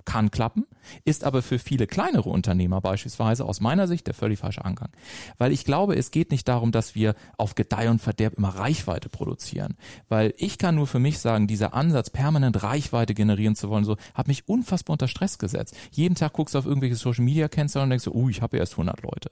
kann 0.05 0.31
klappen, 0.31 0.67
ist 1.05 1.25
aber 1.25 1.43
für 1.43 1.59
viele 1.59 1.87
kleinere 1.87 2.29
Unternehmer 2.29 2.81
beispielsweise 2.81 3.45
aus 3.45 3.61
meiner 3.61 3.87
Sicht 3.87 4.07
der 4.07 4.15
völlig 4.15 4.39
falsche 4.39 4.65
Angang. 4.65 4.91
Weil 5.39 5.53
ich 5.53 5.65
glaube, 5.65 5.95
es 5.97 6.11
geht 6.11 6.31
nicht 6.31 6.49
darum, 6.49 6.73
dass 6.73 6.95
wir 6.95 7.15
auf 7.39 7.55
Gedeih 7.55 7.91
und 7.91 8.01
Verderb 8.01 8.35
immer 8.35 8.49
Reichweite 8.49 9.09
produzieren. 9.09 9.77
Weil 10.09 10.35
ich 10.37 10.59
kann 10.59 10.75
nur 10.75 10.87
für 10.87 10.99
mich 10.99 11.19
sagen, 11.19 11.47
dieser 11.47 11.75
Ansatz, 11.75 12.11
permanent 12.11 12.63
Reichweite 12.63 13.15
generieren 13.15 13.55
zu 13.55 13.69
wollen, 13.71 13.85
so, 13.85 13.97
hat 14.15 14.29
mich 14.29 14.49
unfassbar 14.49 14.95
unter 14.95 15.09
Stress 15.09 15.39
gesetzt. 15.39 15.77
Jeden 15.91 16.15
Tag 16.15 16.33
guckst 16.33 16.55
du 16.55 16.59
auf 16.59 16.67
irgendwelche 16.67 16.97
Social 16.97 17.25
Media 17.25 17.49
Kennzahlen 17.49 17.85
und 17.85 17.91
denkst 17.91 18.05
so, 18.05 18.13
uh, 18.13 18.29
ich 18.29 18.43
habe 18.43 18.57
ja 18.57 18.63
erst 18.63 18.75
100 18.75 19.03
Leute. 19.03 19.31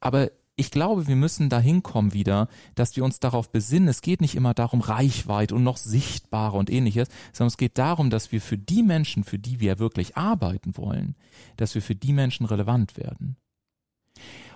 Aber 0.00 0.30
ich 0.56 0.70
glaube, 0.70 1.06
wir 1.06 1.16
müssen 1.16 1.50
dahin 1.50 1.82
kommen 1.82 2.14
wieder, 2.14 2.48
dass 2.74 2.96
wir 2.96 3.04
uns 3.04 3.20
darauf 3.20 3.50
besinnen. 3.50 3.88
Es 3.88 4.00
geht 4.00 4.22
nicht 4.22 4.34
immer 4.34 4.54
darum, 4.54 4.80
Reichweite 4.80 5.54
und 5.54 5.62
noch 5.62 5.76
sichtbarer 5.76 6.54
und 6.54 6.70
ähnliches, 6.70 7.08
sondern 7.32 7.48
es 7.48 7.58
geht 7.58 7.76
darum, 7.76 8.08
dass 8.08 8.32
wir 8.32 8.40
für 8.40 8.56
die 8.56 8.82
Menschen, 8.82 9.22
für 9.22 9.38
die 9.38 9.60
wir 9.60 9.78
wirklich 9.78 10.16
arbeiten 10.16 10.76
wollen, 10.78 11.14
dass 11.58 11.74
wir 11.74 11.82
für 11.82 11.94
die 11.94 12.14
Menschen 12.14 12.46
relevant 12.46 12.96
werden. 12.96 13.36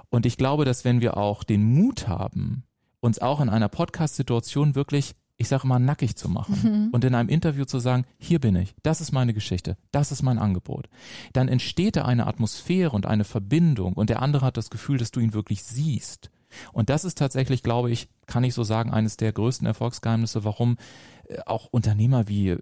Und 0.09 0.25
ich 0.25 0.39
glaube, 0.39 0.65
dass 0.65 0.87
wenn 0.87 1.03
wir 1.03 1.19
auch 1.19 1.45
den 1.45 1.63
Mut 1.63 2.09
haben, 2.09 2.65
uns 3.01 3.19
auch 3.19 3.41
in 3.41 3.51
einer 3.51 3.69
Podcast-Situation 3.69 4.75
wirklich 4.75 5.15
ich 5.41 5.49
sage 5.49 5.67
mal, 5.67 5.79
nackig 5.79 6.17
zu 6.17 6.29
machen 6.29 6.59
mhm. 6.63 6.89
und 6.93 7.03
in 7.03 7.15
einem 7.15 7.31
Interview 7.31 7.65
zu 7.65 7.79
sagen, 7.79 8.05
hier 8.19 8.41
bin 8.41 8.55
ich, 8.57 8.75
das 8.83 9.01
ist 9.01 9.11
meine 9.11 9.33
Geschichte, 9.33 9.79
das 9.91 10.13
ist 10.13 10.23
mein 10.23 10.39
Angebot, 10.39 10.91
dann 11.33 11.49
entsteht 11.49 11.97
da 11.97 12.05
eine 12.05 12.27
Atmosphäre 12.27 12.95
und 12.95 13.07
eine 13.07 13.25
Verbindung 13.25 13.95
und 13.95 14.11
der 14.11 14.21
andere 14.21 14.45
hat 14.45 14.59
das 14.59 14.69
Gefühl, 14.69 14.99
dass 14.99 15.13
du 15.13 15.21
ihn 15.21 15.33
wirklich 15.33 15.65
siehst. 15.65 16.31
Und 16.73 16.91
das 16.91 17.05
ist 17.05 17.17
tatsächlich, 17.17 17.63
glaube 17.63 17.91
ich, 17.91 18.09
kann 18.27 18.45
ich 18.45 18.53
so 18.53 18.65
sagen, 18.65 18.91
eines 18.93 19.17
der 19.17 19.33
größten 19.33 19.67
Erfolgsgeheimnisse, 19.67 20.45
warum 20.45 20.77
auch 21.47 21.69
Unternehmer 21.71 22.29
wie 22.29 22.51
äh, 22.51 22.59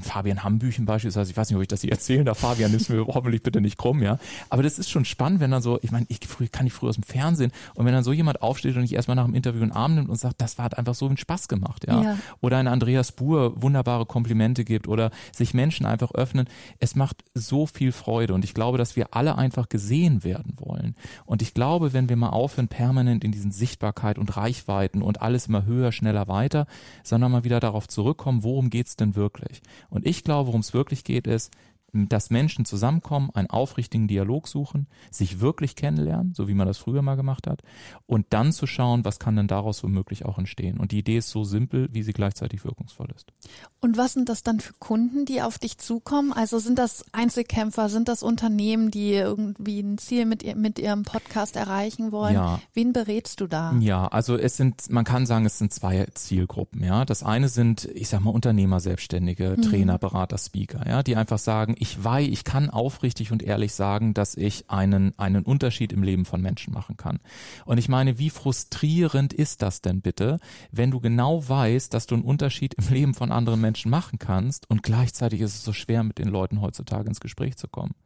Fabian 0.00 0.42
Hambüchen 0.42 0.84
beispielsweise, 0.84 1.30
ich 1.30 1.36
weiß 1.36 1.48
nicht, 1.48 1.56
ob 1.56 1.62
ich 1.62 1.68
das 1.68 1.82
hier 1.82 1.90
erzählen 1.90 2.24
darf, 2.24 2.38
Fabian, 2.38 2.70
nimm's 2.70 2.88
mir 2.88 3.06
hoffentlich 3.08 3.42
bitte 3.42 3.60
nicht 3.60 3.78
krumm, 3.78 4.02
ja. 4.02 4.18
Aber 4.50 4.62
das 4.62 4.78
ist 4.78 4.90
schon 4.90 5.04
spannend, 5.04 5.40
wenn 5.40 5.50
dann 5.50 5.62
so, 5.62 5.78
ich 5.82 5.90
meine, 5.90 6.06
ich 6.08 6.20
kann 6.50 6.66
ich 6.66 6.72
früher 6.72 6.90
aus 6.90 6.96
dem 6.96 7.04
Fernsehen 7.04 7.52
und 7.74 7.86
wenn 7.86 7.92
dann 7.92 8.04
so 8.04 8.12
jemand 8.12 8.42
aufsteht 8.42 8.76
und 8.76 8.84
ich 8.84 8.94
erstmal 8.94 9.16
nach 9.16 9.26
dem 9.26 9.34
Interview 9.34 9.62
einen 9.62 9.72
Arm 9.72 9.94
nimmt 9.94 10.08
und 10.08 10.16
sagt, 10.16 10.40
das 10.40 10.58
hat 10.58 10.78
einfach 10.78 10.94
so 10.94 11.06
einen 11.06 11.16
Spaß 11.16 11.48
gemacht, 11.48 11.86
ja. 11.86 12.02
ja. 12.02 12.18
Oder 12.40 12.58
ein 12.58 12.68
Andreas 12.68 13.12
Buhr 13.12 13.60
wunderbare 13.60 14.06
Komplimente 14.06 14.64
gibt 14.64 14.88
oder 14.88 15.10
sich 15.32 15.54
Menschen 15.54 15.86
einfach 15.86 16.12
öffnen. 16.12 16.46
Es 16.78 16.94
macht 16.94 17.24
so 17.34 17.66
viel 17.66 17.92
Freude 17.92 18.34
und 18.34 18.44
ich 18.44 18.54
glaube, 18.54 18.78
dass 18.78 18.96
wir 18.96 19.14
alle 19.14 19.36
einfach 19.36 19.68
gesehen 19.68 20.24
werden 20.24 20.54
wollen. 20.58 20.94
Und 21.24 21.42
ich 21.42 21.54
glaube, 21.54 21.92
wenn 21.92 22.08
wir 22.08 22.16
mal 22.16 22.30
aufhören, 22.30 22.68
permanent 22.68 23.24
in 23.24 23.32
diesen 23.32 23.52
Sichtbarkeit 23.52 24.18
und 24.18 24.36
Reichweiten 24.36 25.02
und 25.02 25.22
alles 25.22 25.46
immer 25.46 25.64
höher, 25.64 25.92
schneller, 25.92 26.28
weiter, 26.28 26.66
sondern 27.02 27.32
mal 27.32 27.44
wieder 27.44 27.60
darauf 27.60 27.88
zurückkommen, 27.92 28.42
worum 28.42 28.70
geht's 28.70 28.96
denn 28.96 29.16
wirklich? 29.16 29.62
Und 29.90 30.06
ich 30.06 30.24
glaube, 30.24 30.48
worum 30.48 30.60
es 30.60 30.74
wirklich 30.74 31.04
geht, 31.04 31.26
ist, 31.26 31.52
dass 31.92 32.30
Menschen 32.30 32.64
zusammenkommen, 32.64 33.30
einen 33.34 33.50
aufrichtigen 33.50 34.08
Dialog 34.08 34.48
suchen, 34.48 34.86
sich 35.10 35.40
wirklich 35.40 35.76
kennenlernen, 35.76 36.32
so 36.34 36.48
wie 36.48 36.54
man 36.54 36.66
das 36.66 36.78
früher 36.78 37.02
mal 37.02 37.16
gemacht 37.16 37.46
hat, 37.46 37.62
und 38.06 38.26
dann 38.30 38.52
zu 38.52 38.66
schauen, 38.66 39.04
was 39.04 39.18
kann 39.18 39.36
denn 39.36 39.46
daraus 39.46 39.82
womöglich 39.82 40.24
auch 40.24 40.38
entstehen. 40.38 40.78
Und 40.78 40.92
die 40.92 41.00
Idee 41.00 41.18
ist 41.18 41.28
so 41.28 41.44
simpel, 41.44 41.88
wie 41.92 42.02
sie 42.02 42.14
gleichzeitig 42.14 42.64
wirkungsvoll 42.64 43.08
ist. 43.14 43.32
Und 43.80 43.98
was 43.98 44.14
sind 44.14 44.28
das 44.28 44.42
dann 44.42 44.60
für 44.60 44.72
Kunden, 44.78 45.26
die 45.26 45.42
auf 45.42 45.58
dich 45.58 45.76
zukommen? 45.78 46.32
Also 46.32 46.58
sind 46.58 46.78
das 46.78 47.04
Einzelkämpfer, 47.12 47.90
sind 47.90 48.08
das 48.08 48.22
Unternehmen, 48.22 48.90
die 48.90 49.12
irgendwie 49.12 49.80
ein 49.80 49.98
Ziel 49.98 50.24
mit, 50.24 50.42
ihr, 50.42 50.56
mit 50.56 50.78
ihrem 50.78 51.02
Podcast 51.02 51.56
erreichen 51.56 52.10
wollen? 52.10 52.34
Ja. 52.34 52.60
Wen 52.72 52.92
berätst 52.94 53.40
du 53.40 53.46
da? 53.46 53.74
Ja, 53.80 54.06
also 54.06 54.36
es 54.38 54.56
sind, 54.56 54.90
man 54.90 55.04
kann 55.04 55.26
sagen, 55.26 55.44
es 55.44 55.58
sind 55.58 55.74
zwei 55.74 56.06
Zielgruppen. 56.14 56.82
Ja, 56.82 57.04
das 57.04 57.22
eine 57.22 57.48
sind, 57.48 57.84
ich 57.94 58.08
sag 58.08 58.20
mal, 58.20 58.30
Unternehmer, 58.30 58.80
Selbstständige, 58.80 59.56
mhm. 59.58 59.62
Trainer, 59.62 59.98
Berater, 59.98 60.38
Speaker, 60.38 60.88
ja, 60.88 61.02
die 61.02 61.16
einfach 61.16 61.38
sagen, 61.38 61.76
ich 61.82 62.04
weiß, 62.04 62.28
ich 62.28 62.44
kann 62.44 62.70
aufrichtig 62.70 63.32
und 63.32 63.42
ehrlich 63.42 63.74
sagen, 63.74 64.14
dass 64.14 64.36
ich 64.36 64.70
einen, 64.70 65.18
einen 65.18 65.42
Unterschied 65.42 65.92
im 65.92 66.04
Leben 66.04 66.24
von 66.24 66.40
Menschen 66.40 66.72
machen 66.72 66.96
kann. 66.96 67.18
Und 67.64 67.78
ich 67.78 67.88
meine, 67.88 68.20
wie 68.20 68.30
frustrierend 68.30 69.32
ist 69.32 69.62
das 69.62 69.82
denn 69.82 70.00
bitte, 70.00 70.38
wenn 70.70 70.92
du 70.92 71.00
genau 71.00 71.48
weißt, 71.48 71.92
dass 71.92 72.06
du 72.06 72.14
einen 72.14 72.22
Unterschied 72.22 72.74
im 72.74 72.88
Leben 72.88 73.14
von 73.14 73.32
anderen 73.32 73.60
Menschen 73.60 73.90
machen 73.90 74.20
kannst 74.20 74.70
und 74.70 74.84
gleichzeitig 74.84 75.40
ist 75.40 75.56
es 75.56 75.64
so 75.64 75.72
schwer, 75.72 76.04
mit 76.04 76.18
den 76.18 76.28
Leuten 76.28 76.60
heutzutage 76.60 77.08
ins 77.08 77.18
Gespräch 77.18 77.56
zu 77.56 77.66
kommen. 77.66 77.96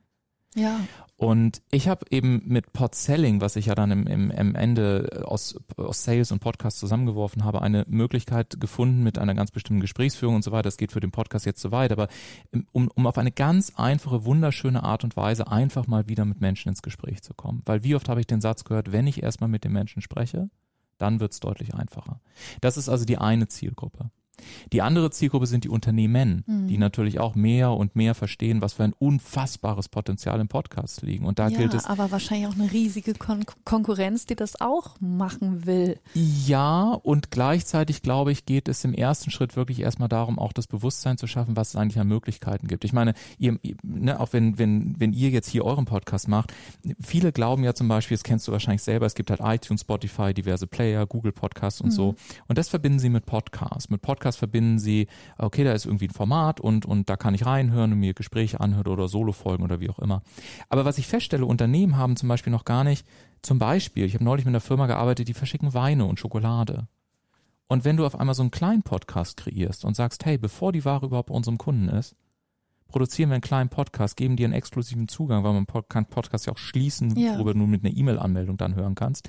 Ja. 0.56 0.81
Und 1.19 1.62
ich 1.70 1.88
habe 1.88 2.05
eben 2.11 2.43
mit 2.44 2.73
Podselling, 2.73 3.41
was 3.41 3.56
ich 3.56 3.67
ja 3.67 3.75
dann 3.75 3.91
im, 3.91 4.06
im, 4.06 4.31
im 4.31 4.55
Ende 4.55 5.25
aus, 5.26 5.58
aus 5.76 6.05
Sales 6.05 6.32
und 6.32 6.41
Podcast 6.41 6.79
zusammengeworfen 6.79 7.44
habe, 7.44 7.63
eine 7.63 7.84
Möglichkeit 7.89 8.58
gefunden 8.58 9.03
mit 9.03 9.19
einer 9.19 9.34
ganz 9.34 9.51
bestimmten 9.51 9.81
Gesprächsführung 9.81 10.36
und 10.36 10.44
so 10.44 10.53
weiter. 10.53 10.65
Das 10.65 10.77
geht 10.77 10.93
für 10.93 11.01
den 11.01 11.13
Podcast 11.13 11.46
jetzt 11.46 11.60
zu 11.60 11.72
weit, 11.72 11.93
aber 11.93 12.08
um, 12.72 12.89
um 12.94 13.06
auf 13.06 13.17
eine 13.17 13.32
ganz 13.32 13.72
einfache, 13.77 14.25
wunderschöne 14.25 14.82
Art 14.82 15.05
und 15.05 15.17
Weise 15.17 15.51
einfach 15.51 15.86
mal 15.86 16.08
wieder 16.08 16.25
mit 16.25 16.41
Menschen 16.41 16.70
ins 16.70 16.82
Gespräch 16.82 17.22
zu 17.22 17.32
kommen. 17.32 17.63
Weil 17.65 17.84
wie 17.84 17.94
oft 17.94 18.08
habe 18.08 18.20
ich 18.20 18.27
den 18.27 18.41
Satz 18.41 18.65
gehört, 18.65 18.93
wenn 18.93 19.06
ich 19.06 19.22
erstmal 19.22 19.48
mit 19.48 19.65
den 19.65 19.72
Menschen 19.72 20.03
spreche, 20.03 20.51
dann 20.98 21.20
wird 21.20 21.32
es 21.32 21.41
deutlich 21.41 21.75
einfacher. 21.75 22.20
Das 22.60 22.77
ist 22.77 22.89
also 22.89 23.05
die 23.05 23.19
eine 23.19 23.48
Zielgruppe. 23.48 24.10
Die 24.72 24.82
andere 24.82 25.10
Zielgruppe 25.10 25.46
sind 25.46 25.64
die 25.64 25.69
Unternehmen, 25.69 26.44
mhm. 26.46 26.69
die 26.69 26.78
natürlich 26.78 27.19
auch 27.20 27.34
mehr 27.34 27.72
und 27.72 27.96
mehr 27.96 28.14
verstehen, 28.14 28.60
was 28.60 28.74
für 28.74 28.84
ein 28.84 28.93
unfassbares 28.98 29.88
Potenzial 29.88 30.40
im 30.40 30.48
Podcast 30.48 31.02
liegen. 31.02 31.24
Und 31.24 31.38
da 31.38 31.48
ja, 31.48 31.58
gilt 31.58 31.74
es. 31.74 31.84
Aber 31.86 32.10
wahrscheinlich 32.10 32.48
auch 32.48 32.55
eine 32.55 32.70
riesige 32.70 33.14
Kon 33.14 33.44
Konkurrenz, 33.64 34.26
die 34.26 34.36
das 34.36 34.60
auch 34.60 34.96
machen 35.00 35.66
will. 35.66 35.98
Ja, 36.14 36.93
und 37.02 37.31
gleichzeitig 37.31 38.02
glaube 38.02 38.32
ich, 38.32 38.46
geht 38.46 38.69
es 38.69 38.84
im 38.84 38.94
ersten 38.94 39.31
Schritt 39.31 39.56
wirklich 39.56 39.81
erstmal 39.81 40.08
darum, 40.08 40.38
auch 40.38 40.52
das 40.52 40.66
Bewusstsein 40.66 41.19
zu 41.19 41.26
schaffen, 41.26 41.56
was 41.56 41.70
es 41.70 41.76
eigentlich 41.76 41.98
an 41.98 42.08
Möglichkeiten 42.08 42.66
gibt. 42.66 42.84
Ich 42.84 42.93
meine, 42.93 43.14
ihr, 43.38 43.58
ne, 43.82 44.19
auch 44.20 44.32
wenn, 44.32 44.58
wenn, 44.58 44.98
wenn 44.98 45.12
ihr 45.12 45.31
jetzt 45.31 45.48
hier 45.48 45.64
euren 45.64 45.84
Podcast 45.84 46.28
macht, 46.28 46.52
viele 47.00 47.32
glauben 47.32 47.64
ja 47.64 47.74
zum 47.74 47.88
Beispiel, 47.88 48.16
das 48.16 48.24
kennst 48.24 48.46
du 48.48 48.52
wahrscheinlich 48.52 48.82
selber, 48.82 49.06
es 49.06 49.14
gibt 49.14 49.31
halt 49.31 49.40
iTunes, 49.43 49.82
Spotify, 49.82 50.34
diverse 50.34 50.66
Player, 50.66 51.06
Google 51.06 51.32
Podcasts 51.32 51.81
und 51.81 51.88
mhm. 51.88 51.94
so. 51.94 52.14
Und 52.48 52.58
das 52.58 52.69
verbinden 52.69 52.98
sie 52.98 53.08
mit 53.08 53.26
Podcasts. 53.26 53.90
Mit 53.90 54.02
Podcasts 54.02 54.26
Podcast 54.27 54.39
verbinden 54.39 54.79
sie, 54.81 55.06
okay, 55.39 55.63
da 55.63 55.73
ist 55.73 55.87
irgendwie 55.87 56.09
ein 56.09 56.15
Format 56.15 56.61
und, 56.61 56.85
und 56.85 57.09
da 57.09 57.17
kann 57.17 57.35
ich 57.35 57.47
reinhören 57.47 57.93
und 57.93 58.01
mir 58.01 58.13
Gespräche 58.13 58.59
anhören 58.59 58.89
oder 58.89 59.06
Solo-Folgen 59.06 59.63
oder 59.63 59.79
wie 59.79 59.89
auch 59.89 60.01
immer. 60.01 60.23
Aber 60.69 60.85
was 60.85 60.99
ich 60.99 61.06
feststelle, 61.06 61.47
Unternehmen 61.47 61.97
haben 61.97 62.17
zum 62.17 62.29
Beispiel 62.29 62.51
noch 62.51 62.65
gar 62.65 62.83
nicht, 62.83 63.06
zum 63.43 63.61
Beispiel, 63.61 64.05
ich 64.05 64.15
habe 64.15 64.25
neulich 64.25 64.45
mit 64.45 64.51
einer 64.51 64.61
Firma 64.61 64.89
gearbeitet, 64.89 65.29
die 65.29 65.35
verschicken 65.35 65.75
Weine 65.75 66.06
und 66.06 66.19
Schokolade. 66.19 66.89
Und 67.69 67.85
wenn 67.85 67.97
du 67.97 68.05
auf 68.05 68.19
einmal 68.19 68.35
so 68.35 68.43
einen 68.43 68.51
kleinen 68.51 68.83
Podcast 68.83 69.37
kreierst 69.37 69.85
und 69.85 69.95
sagst, 69.95 70.25
hey, 70.25 70.39
bevor 70.39 70.73
die 70.73 70.85
Ware 70.85 71.06
überhaupt 71.06 71.29
bei 71.29 71.35
unserem 71.35 71.59
Kunden 71.59 71.89
ist, 71.89 72.17
produzieren 72.88 73.31
wir 73.31 73.34
einen 73.34 73.43
kleinen 73.43 73.69
Podcast, 73.69 74.16
geben 74.16 74.36
dir 74.36 74.44
einen 74.44 74.55
exklusiven 74.55 75.08
Zugang, 75.08 75.44
weil 75.44 75.52
man 75.52 75.66
kann 75.88 76.06
Podcast 76.06 76.46
ja 76.46 76.52
auch 76.52 76.58
schließen, 76.58 77.16
ja. 77.16 77.34
worüber 77.34 77.52
du 77.52 77.58
nur 77.58 77.69
mit 77.69 77.84
einer 77.84 77.96
E-Mail-Anmeldung 77.96 78.56
dann 78.56 78.74
hören 78.74 78.94
kannst. 78.94 79.28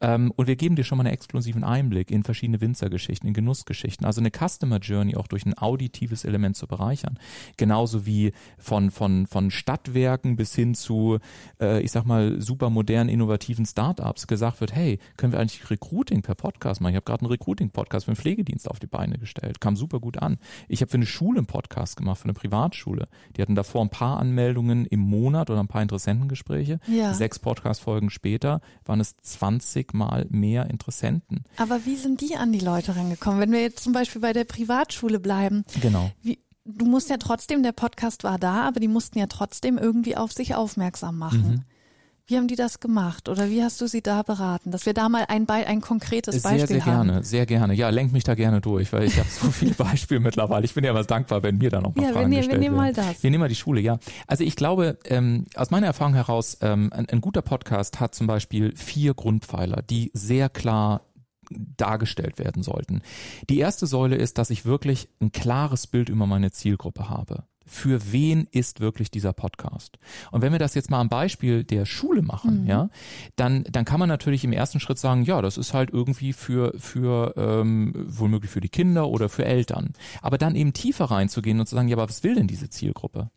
Ähm, 0.00 0.32
und 0.36 0.46
wir 0.46 0.56
geben 0.56 0.76
dir 0.76 0.84
schon 0.84 0.98
mal 0.98 1.04
einen 1.04 1.14
exklusiven 1.14 1.64
Einblick 1.64 2.10
in 2.10 2.22
verschiedene 2.22 2.60
Winzergeschichten, 2.60 3.28
in 3.28 3.34
Genussgeschichten, 3.34 4.06
also 4.06 4.20
eine 4.20 4.30
Customer 4.30 4.78
Journey 4.78 5.16
auch 5.16 5.26
durch 5.26 5.44
ein 5.46 5.56
auditives 5.56 6.24
Element 6.24 6.56
zu 6.56 6.66
bereichern. 6.66 7.18
Genauso 7.56 8.06
wie 8.06 8.32
von, 8.58 8.90
von, 8.90 9.26
von 9.26 9.50
Stadtwerken 9.50 10.36
bis 10.36 10.54
hin 10.54 10.74
zu, 10.74 11.18
äh, 11.60 11.80
ich 11.80 11.92
sag 11.92 12.04
mal, 12.04 12.40
super 12.40 12.70
modernen, 12.70 13.08
innovativen 13.08 13.66
Startups 13.66 14.26
gesagt 14.26 14.60
wird, 14.60 14.74
hey, 14.74 14.98
können 15.16 15.32
wir 15.32 15.40
eigentlich 15.40 15.68
Recruiting 15.70 16.22
per 16.22 16.34
Podcast 16.34 16.80
machen? 16.80 16.92
Ich 16.92 16.96
habe 16.96 17.04
gerade 17.04 17.22
einen 17.22 17.30
Recruiting-Podcast 17.30 18.04
für 18.04 18.10
einen 18.10 18.16
Pflegedienst 18.16 18.70
auf 18.70 18.78
die 18.78 18.86
Beine 18.86 19.18
gestellt, 19.18 19.60
kam 19.60 19.76
super 19.76 20.00
gut 20.00 20.18
an. 20.18 20.38
Ich 20.68 20.80
habe 20.80 20.90
für 20.90 20.96
eine 20.96 21.06
Schule 21.06 21.38
einen 21.38 21.46
Podcast 21.46 21.96
gemacht, 21.96 22.18
für 22.18 22.24
eine 22.24 22.34
Privatschule. 22.34 22.89
Die 23.36 23.42
hatten 23.42 23.54
davor 23.54 23.82
ein 23.82 23.90
paar 23.90 24.18
Anmeldungen 24.18 24.86
im 24.86 25.00
Monat 25.00 25.50
oder 25.50 25.60
ein 25.60 25.68
paar 25.68 25.82
Interessentengespräche. 25.82 26.80
Ja. 26.86 27.14
Sechs 27.14 27.38
Podcast-Folgen 27.38 28.10
später 28.10 28.60
waren 28.84 29.00
es 29.00 29.16
20 29.16 29.94
Mal 29.94 30.26
mehr 30.30 30.68
Interessenten. 30.70 31.44
Aber 31.56 31.84
wie 31.86 31.96
sind 31.96 32.20
die 32.20 32.36
an 32.36 32.52
die 32.52 32.60
Leute 32.60 32.96
rangekommen? 32.96 33.40
Wenn 33.40 33.52
wir 33.52 33.62
jetzt 33.62 33.82
zum 33.82 33.92
Beispiel 33.92 34.20
bei 34.20 34.32
der 34.32 34.44
Privatschule 34.44 35.20
bleiben. 35.20 35.64
Genau. 35.80 36.10
Wie, 36.22 36.38
du 36.64 36.84
musst 36.86 37.10
ja 37.10 37.16
trotzdem, 37.16 37.62
der 37.62 37.72
Podcast 37.72 38.24
war 38.24 38.38
da, 38.38 38.62
aber 38.62 38.80
die 38.80 38.88
mussten 38.88 39.18
ja 39.18 39.26
trotzdem 39.26 39.78
irgendwie 39.78 40.16
auf 40.16 40.32
sich 40.32 40.54
aufmerksam 40.54 41.18
machen. 41.18 41.50
Mhm. 41.50 41.64
Wie 42.30 42.36
haben 42.36 42.46
die 42.46 42.54
das 42.54 42.78
gemacht 42.78 43.28
oder 43.28 43.50
wie 43.50 43.60
hast 43.60 43.80
du 43.80 43.88
sie 43.88 44.02
da 44.02 44.22
beraten, 44.22 44.70
dass 44.70 44.86
wir 44.86 44.94
da 44.94 45.08
mal 45.08 45.24
ein, 45.26 45.46
Be 45.46 45.54
ein 45.54 45.80
konkretes 45.80 46.42
sehr, 46.42 46.42
Beispiel 46.42 46.66
sehr 46.68 46.86
haben? 46.86 47.08
Sehr 47.08 47.14
gerne, 47.14 47.24
sehr 47.24 47.46
gerne. 47.46 47.74
Ja, 47.74 47.90
lenk 47.90 48.12
mich 48.12 48.22
da 48.22 48.36
gerne 48.36 48.60
durch, 48.60 48.92
weil 48.92 49.02
ich 49.02 49.18
habe 49.18 49.28
so 49.28 49.50
viele 49.50 49.74
Beispiele 49.74 50.20
mittlerweile. 50.20 50.64
Ich 50.64 50.72
bin 50.72 50.84
ja 50.84 50.94
was 50.94 51.08
dankbar, 51.08 51.42
wenn 51.42 51.58
mir 51.58 51.70
da 51.70 51.80
noch 51.80 51.92
mal 51.92 52.04
ja, 52.04 52.12
Fragen 52.12 52.30
wir, 52.30 52.38
gestellt 52.38 52.60
wir 52.60 52.60
nehmen 52.60 52.76
mal 52.76 52.92
das. 52.92 53.20
Wir 53.20 53.32
nehmen 53.32 53.40
mal 53.40 53.48
die 53.48 53.56
Schule, 53.56 53.80
ja. 53.80 53.98
Also 54.28 54.44
ich 54.44 54.54
glaube, 54.54 54.98
ähm, 55.06 55.46
aus 55.56 55.72
meiner 55.72 55.88
Erfahrung 55.88 56.14
heraus, 56.14 56.56
ähm, 56.60 56.92
ein, 56.92 57.08
ein 57.08 57.20
guter 57.20 57.42
Podcast 57.42 57.98
hat 57.98 58.14
zum 58.14 58.28
Beispiel 58.28 58.76
vier 58.76 59.14
Grundpfeiler, 59.14 59.82
die 59.82 60.12
sehr 60.14 60.48
klar 60.48 61.00
dargestellt 61.50 62.38
werden 62.38 62.62
sollten. 62.62 63.02
Die 63.48 63.58
erste 63.58 63.88
Säule 63.88 64.14
ist, 64.14 64.38
dass 64.38 64.50
ich 64.50 64.64
wirklich 64.64 65.08
ein 65.20 65.32
klares 65.32 65.88
Bild 65.88 66.08
über 66.08 66.28
meine 66.28 66.52
Zielgruppe 66.52 67.08
habe 67.08 67.42
für 67.70 68.12
wen 68.12 68.48
ist 68.50 68.80
wirklich 68.80 69.10
dieser 69.10 69.32
Podcast? 69.32 69.98
Und 70.32 70.42
wenn 70.42 70.52
wir 70.52 70.58
das 70.58 70.74
jetzt 70.74 70.90
mal 70.90 71.00
am 71.00 71.08
Beispiel 71.08 71.62
der 71.62 71.86
Schule 71.86 72.20
machen, 72.20 72.62
mhm. 72.62 72.66
ja, 72.66 72.90
dann, 73.36 73.64
dann 73.70 73.84
kann 73.84 74.00
man 74.00 74.08
natürlich 74.08 74.44
im 74.44 74.52
ersten 74.52 74.80
Schritt 74.80 74.98
sagen, 74.98 75.22
ja, 75.22 75.40
das 75.40 75.56
ist 75.56 75.72
halt 75.72 75.90
irgendwie 75.90 76.32
für, 76.32 76.74
für 76.76 77.34
ähm, 77.36 77.92
womöglich 78.08 78.50
für 78.50 78.60
die 78.60 78.68
Kinder 78.68 79.08
oder 79.08 79.28
für 79.28 79.44
Eltern. 79.44 79.92
Aber 80.20 80.36
dann 80.36 80.56
eben 80.56 80.72
tiefer 80.72 81.06
reinzugehen 81.06 81.60
und 81.60 81.66
zu 81.66 81.76
sagen, 81.76 81.88
ja, 81.88 81.96
aber 81.96 82.08
was 82.08 82.24
will 82.24 82.34
denn 82.34 82.48
diese 82.48 82.68
Zielgruppe? 82.68 83.30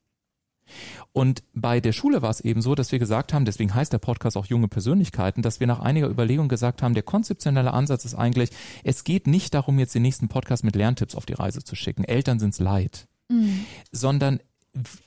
Und 1.11 1.43
bei 1.53 1.79
der 1.79 1.91
Schule 1.91 2.23
war 2.23 2.31
es 2.31 2.41
eben 2.41 2.61
so, 2.61 2.73
dass 2.73 2.91
wir 2.91 2.97
gesagt 2.97 3.33
haben, 3.33 3.45
deswegen 3.45 3.75
heißt 3.75 3.93
der 3.93 3.99
Podcast 3.99 4.35
auch 4.35 4.47
junge 4.47 4.67
Persönlichkeiten, 4.67 5.43
dass 5.43 5.59
wir 5.59 5.67
nach 5.67 5.79
einiger 5.79 6.09
Überlegung 6.09 6.47
gesagt 6.47 6.81
haben, 6.81 6.95
der 6.95 7.03
konzeptionelle 7.03 7.73
Ansatz 7.73 8.05
ist 8.05 8.15
eigentlich, 8.15 8.49
es 8.83 9.03
geht 9.03 9.27
nicht 9.27 9.53
darum, 9.53 9.77
jetzt 9.77 9.93
den 9.93 10.01
nächsten 10.01 10.27
Podcast 10.27 10.63
mit 10.63 10.75
Lerntipps 10.75 11.15
auf 11.15 11.25
die 11.25 11.33
Reise 11.33 11.63
zu 11.63 11.75
schicken. 11.75 12.03
Eltern 12.03 12.39
sind's 12.39 12.59
leid 12.59 13.07
mhm. 13.29 13.65
sondern 13.91 14.39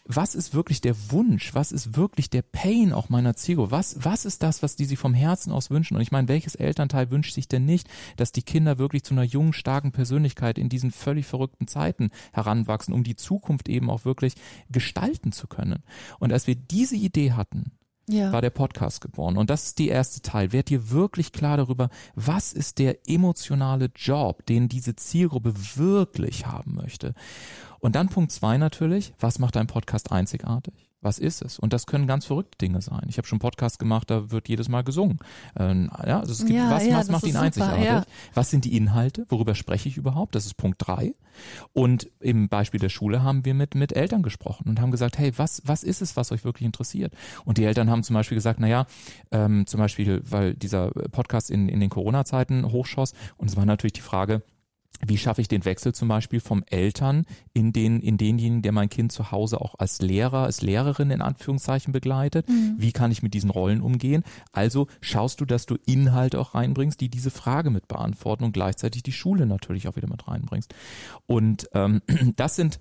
was 0.05 0.37
ist 0.37 0.55
wirklich 0.55 0.81
der 0.81 0.95
Wunsch? 1.11 1.53
Was 1.55 1.73
ist 1.73 1.97
wirklich 1.97 2.31
der 2.31 2.43
Pain 2.43 2.93
auch 2.93 3.09
meiner 3.09 3.35
Zielgruppe? 3.35 3.73
Was, 3.73 3.97
was 4.05 4.25
ist 4.25 4.45
das, 4.45 4.63
was 4.63 4.77
die 4.77 4.85
sich 4.85 4.99
vom 4.99 5.13
Herzen 5.13 5.51
aus 5.53 5.71
wünschen? 5.71 5.97
Und 5.97 6.03
ich 6.03 6.13
meine, 6.13 6.29
welches 6.29 6.55
Elternteil 6.55 7.11
wünscht 7.11 7.35
sich 7.35 7.49
denn 7.49 7.65
nicht, 7.65 7.89
dass 8.17 8.31
die 8.31 8.43
Kinder 8.43 8.79
wirklich 8.79 9.03
zu 9.03 9.15
einer 9.15 9.25
jungen, 9.25 9.53
starken 9.53 9.91
Persönlichkeit 9.91 10.57
in 10.57 10.69
diesen 10.69 10.93
völlig 10.93 11.27
verrückten 11.27 11.67
Zeiten 11.67 12.11
heranwachsen, 12.33 12.95
um 12.95 13.03
die 13.03 13.17
Zukunft 13.17 13.69
eben 13.69 13.91
auch 13.91 14.05
wirklich 14.05 14.35
gestalten 14.71 15.33
zu 15.33 15.49
können? 15.49 15.83
Und 16.21 16.33
als 16.33 16.47
wir 16.47 16.55
diese 16.55 16.95
Idee 16.95 17.33
hatten, 17.33 17.73
ja. 18.09 18.33
war 18.33 18.43
der 18.43 18.51
Podcast 18.51 19.01
geboren. 19.01 19.37
Und 19.37 19.51
das 19.51 19.65
ist 19.65 19.79
die 19.79 19.89
erste 19.89 20.23
Teil. 20.23 20.53
Werd 20.53 20.69
dir 20.69 20.91
wirklich 20.91 21.33
klar 21.33 21.57
darüber, 21.57 21.91
was 22.15 22.53
ist 22.53 22.79
der 22.79 23.09
emotionale 23.09 23.91
Job, 23.97 24.47
den 24.47 24.69
diese 24.69 24.95
Zielgruppe 24.95 25.55
wirklich 25.75 26.47
haben 26.47 26.75
möchte. 26.77 27.15
Und 27.81 27.95
dann 27.95 28.09
Punkt 28.09 28.33
zwei 28.33 28.59
natürlich, 28.59 29.13
was 29.21 29.39
macht 29.39 29.57
dein 29.57 29.67
Podcast 29.67 30.13
einzigartig? 30.13 30.75
Was 31.03 31.19
ist 31.19 31.43
es? 31.43 31.59
Und 31.59 31.73
das 31.73 31.87
können 31.87 32.07
ganz 32.07 32.25
verrückte 32.25 32.59
Dinge 32.59 32.81
sein. 32.81 33.05
Ich 33.09 33.19
habe 33.19 33.29
schon 33.29 33.39
Podcasts 33.39 33.79
gemacht, 33.79 34.11
da 34.11 34.31
wird 34.31 34.49
jedes 34.49 34.69
Mal 34.69 34.83
gesungen. 34.83 35.19
Ähm, 35.57 35.91
ja, 36.05 36.19
also 36.21 36.33
es 36.33 36.41
gibt, 36.41 36.51
ja, 36.51 36.71
was, 36.71 36.85
ja, 36.87 36.97
was 36.97 37.11
macht 37.11 37.25
ihn 37.25 37.33
super, 37.35 37.45
einzigartig? 37.45 37.85
Ja. 37.85 38.05
Was 38.35 38.51
sind 38.51 38.65
die 38.65 38.77
Inhalte? 38.77 39.27
Worüber 39.29 39.55
spreche 39.55 39.89
ich 39.89 39.99
überhaupt? 39.99 40.35
Das 40.35 40.47
ist 40.47 40.55
Punkt 40.55 40.79
drei. 40.85 41.15
Und 41.73 42.11
im 42.19 42.49
Beispiel 42.49 42.81
der 42.81 42.89
Schule 42.89 43.23
haben 43.23 43.45
wir 43.45 43.55
mit, 43.55 43.75
mit 43.75 43.93
Eltern 43.93 44.23
gesprochen 44.23 44.69
und 44.69 44.81
haben 44.81 44.91
gesagt, 44.91 45.19
hey, 45.19 45.33
was, 45.37 45.63
was 45.65 45.85
ist 45.85 46.01
es, 46.01 46.17
was 46.17 46.33
euch 46.33 46.45
wirklich 46.45 46.67
interessiert? 46.67 47.13
Und 47.45 47.59
die 47.59 47.65
Eltern 47.65 47.91
haben 47.91 48.03
zum 48.03 48.15
Beispiel 48.15 48.37
gesagt, 48.37 48.59
na 48.59 48.67
ja, 48.67 48.87
ähm, 49.31 49.67
zum 49.67 49.79
Beispiel, 49.79 50.23
weil 50.29 50.55
dieser 50.55 50.91
Podcast 50.91 51.51
in, 51.51 51.69
in 51.69 51.79
den 51.79 51.91
Corona-Zeiten 51.91 52.73
hochschoss 52.73 53.13
und 53.37 53.49
es 53.49 53.57
war 53.57 53.67
natürlich 53.67 53.93
die 53.93 54.01
Frage, 54.01 54.43
wie 55.05 55.19
schaffe 55.19 55.41
ich 55.41 55.49
den 55.49 55.65
Wechsel 55.65 55.95
zum 55.95 56.09
Beispiel 56.09 56.41
vom 56.41 56.65
Eltern 56.69 57.27
in 57.53 57.73
den, 57.73 58.01
in 58.01 58.17
denjenigen, 58.17 58.63
der 58.63 58.73
mein 58.73 58.89
Kind 58.89 59.13
zu 59.13 59.31
Hause 59.31 59.61
auch 59.61 59.75
als 59.79 60.01
Lehrer, 60.01 60.45
als 60.45 60.63
Lehrerin 60.63 61.11
in 61.11 61.21
Anführungszeichen 61.21 61.93
begleitet? 61.93 62.49
Mhm. 62.49 62.77
Wie 62.79 62.93
kann 62.93 63.13
ich 63.13 63.23
mit 63.23 63.35
diesen 63.35 63.51
Rollen 63.51 63.83
umgehen? 63.83 64.25
Also 64.53 64.87
schaust 65.01 65.41
du, 65.41 65.45
dass 65.45 65.67
du 65.67 65.77
Inhalte 65.87 66.41
auch 66.41 66.55
reinbringst, 66.55 67.01
die 67.01 67.09
diese 67.09 67.31
Frage 67.31 67.71
mit 67.71 67.89
beantworten 67.89 68.45
und 68.45 68.53
gleichzeitig 68.53 69.03
die 69.03 69.13
Schule 69.13 69.47
natürlich 69.47 69.89
auch 69.89 69.97
wieder 69.97 70.09
mit 70.09 70.27
reinbringst. 70.27 70.75
Und 71.27 71.69
ähm, 71.75 72.01
das 72.37 72.57
sind 72.57 72.81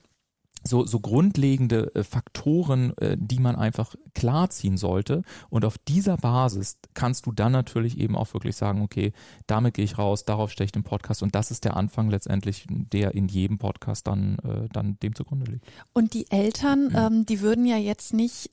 so, 0.68 0.86
so 0.86 1.00
grundlegende 1.00 1.94
äh, 1.96 2.04
Faktoren, 2.04 2.98
äh, 2.98 3.16
die 3.20 3.40
man 3.40 3.56
einfach 3.56 3.96
klarziehen 4.14 4.78
sollte. 4.78 5.24
Und 5.50 5.66
auf 5.66 5.78
dieser 5.78 6.18
Basis 6.18 6.78
kannst 6.94 7.26
du 7.26 7.32
dann 7.32 7.52
natürlich 7.52 8.00
eben 8.00 8.16
auch 8.16 8.34
wirklich 8.34 8.56
sagen, 8.56 8.82
okay, 8.82 9.14
damit 9.48 9.76
gehe 9.76 9.86
ich 9.86 9.98
raus, 9.98 10.26
darauf 10.26 10.52
stehe 10.52 10.66
ich 10.66 10.72
den 10.72 10.84
Podcast. 10.84 11.24
Und 11.24 11.36
das 11.36 11.52
ist 11.52 11.66
der 11.66 11.78
Anfang 11.78 12.10
letztendlich, 12.10 12.66
der 12.70 13.14
in 13.14 13.28
jedem 13.28 13.58
Podcast 13.58 14.08
dann, 14.08 14.38
äh, 14.40 14.68
dann 14.72 14.98
dem 15.00 15.16
zugrunde 15.16 15.52
liegt. 15.52 15.66
Und 15.94 16.14
die 16.14 16.30
Eltern, 16.32 16.88
mhm. 16.88 16.96
ähm, 16.96 17.26
die 17.26 17.42
würden 17.42 17.66
ja 17.66 17.78
jetzt 17.78 18.14
nicht 18.14 18.50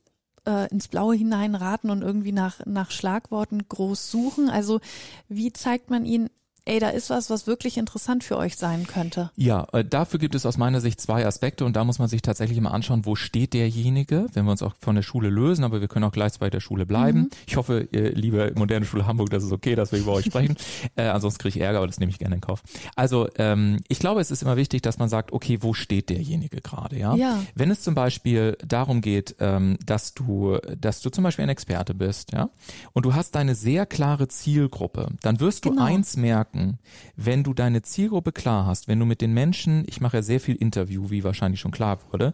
äh, 0.47 0.69
ins 0.69 0.89
Blaue 0.89 1.15
hineinraten 1.15 1.91
und 1.91 2.03
irgendwie 2.03 2.33
nach, 2.33 2.65
nach 2.67 2.91
Schlagworten 2.91 3.67
groß 3.69 4.11
suchen. 4.11 4.51
Also 4.51 4.81
wie 5.29 5.53
zeigt 5.53 5.91
man 5.91 6.05
ihnen, 6.05 6.29
ey, 6.65 6.79
da 6.79 6.91
ist 6.91 7.11
was, 7.11 7.31
was 7.31 7.47
wirklich 7.47 7.77
interessant 7.77 8.25
für 8.25 8.37
euch 8.37 8.57
sein 8.57 8.87
könnte. 8.87 9.31
Ja, 9.37 9.67
äh, 9.73 9.85
dafür 9.85 10.19
gibt 10.19 10.35
es 10.35 10.47
aus 10.47 10.59
meiner 10.59 10.81
Sicht 10.81 11.01
zwei 11.01 11.27
Aspekte 11.27 11.65
und 11.65 11.75
da 11.75 11.85
muss 11.85 11.99
man 11.99 12.09
sich 12.09 12.23
tatsächlich 12.23 12.59
immer 12.59 12.73
anschauen, 12.73 13.05
wo 13.05 13.17
steht 13.17 13.53
derjenige, 13.55 14.27
wenn 14.33 14.45
wir 14.45 14.53
uns 14.53 14.63
auch 14.63 14.75
von 14.81 14.95
der 14.95 15.03
Schule 15.03 15.29
lösen, 15.29 15.65
aber 15.65 15.81
wir 15.81 15.89
können 15.89 16.05
auch 16.05 16.13
gleich 16.13 16.39
bei 16.39 16.51
der 16.51 16.61
Schule 16.61 16.87
bleiben. 16.87 17.21
Mhm. 17.21 17.31
Ich 17.47 17.57
hoffe, 17.57 17.89
ihr, 17.91 18.13
liebe 18.13 18.53
moderne 18.57 18.87
Schule 18.87 19.07
Hamburg, 19.07 19.31
das 19.31 19.43
ist 19.43 19.53
okay, 19.53 19.75
dass 19.75 19.93
wir 19.93 19.99
über 19.99 20.13
euch 20.13 20.27
sprechen. 20.27 20.57
äh, 20.97 21.05
ansonsten 21.05 21.41
kriege 21.43 21.59
ich 21.59 21.65
Ärger, 21.65 21.79
aber 21.79 21.87
das 21.87 21.99
nehme 21.99 22.11
ich 22.11 22.19
gerne 22.19 22.37
in 22.37 22.41
Kauf. 22.41 22.63
Also 22.95 23.29
ähm, 23.37 23.79
ich 23.89 23.99
glaube, 23.99 24.21
es 24.21 24.31
ist 24.31 24.43
immer 24.43 24.57
wichtig, 24.57 24.83
dass 24.83 24.99
man 24.99 25.09
sagt, 25.09 25.33
okay, 25.33 25.59
wo 25.61 25.75
steht 25.75 26.11
derjenige 26.11 26.61
gerade, 26.61 26.99
ja? 26.99 27.15
ja? 27.17 27.43
Wenn 27.55 27.71
es 27.71 27.83
zum 27.83 27.95
Beispiel 27.95 28.57
darum 28.65 29.01
geht, 29.01 29.37
ähm, 29.41 29.79
dass 29.85 30.15
du, 30.15 30.59
dass 30.79 31.01
du 31.01 31.11
zum 31.11 31.25
Beispiel 31.25 31.45
ein 31.45 31.49
Experte 31.49 31.95
bist, 31.95 32.33
ja, 32.33 32.51
und 32.93 33.05
du 33.05 33.15
hast 33.15 33.35
deine 33.35 33.55
sehr 33.55 33.87
klare 33.87 34.29
Zielgruppe, 34.29 35.09
dann 35.23 35.41
wirst 35.41 35.65
du 35.65 35.71
genau. 35.71 35.85
eins 35.85 36.17
merken, 36.17 36.52
merken, 36.53 36.79
wenn 37.17 37.43
du 37.43 37.55
deine 37.55 37.83
Zielgruppe 37.83 38.33
klar 38.33 38.67
hast, 38.67 38.89
wenn 38.89 38.99
du 38.99 39.07
mit 39.07 39.21
den 39.21 39.33
Menschen, 39.33 39.85
ich 39.87 40.01
mache 40.01 40.19
ja 40.19 40.23
sehr 40.23 40.41
viel 40.41 40.57
Interview, 40.57 41.11
wie 41.11 41.25
wahrscheinlich 41.25 41.61
schon 41.61 41.71
klar 41.71 41.99
wurde, 42.11 42.33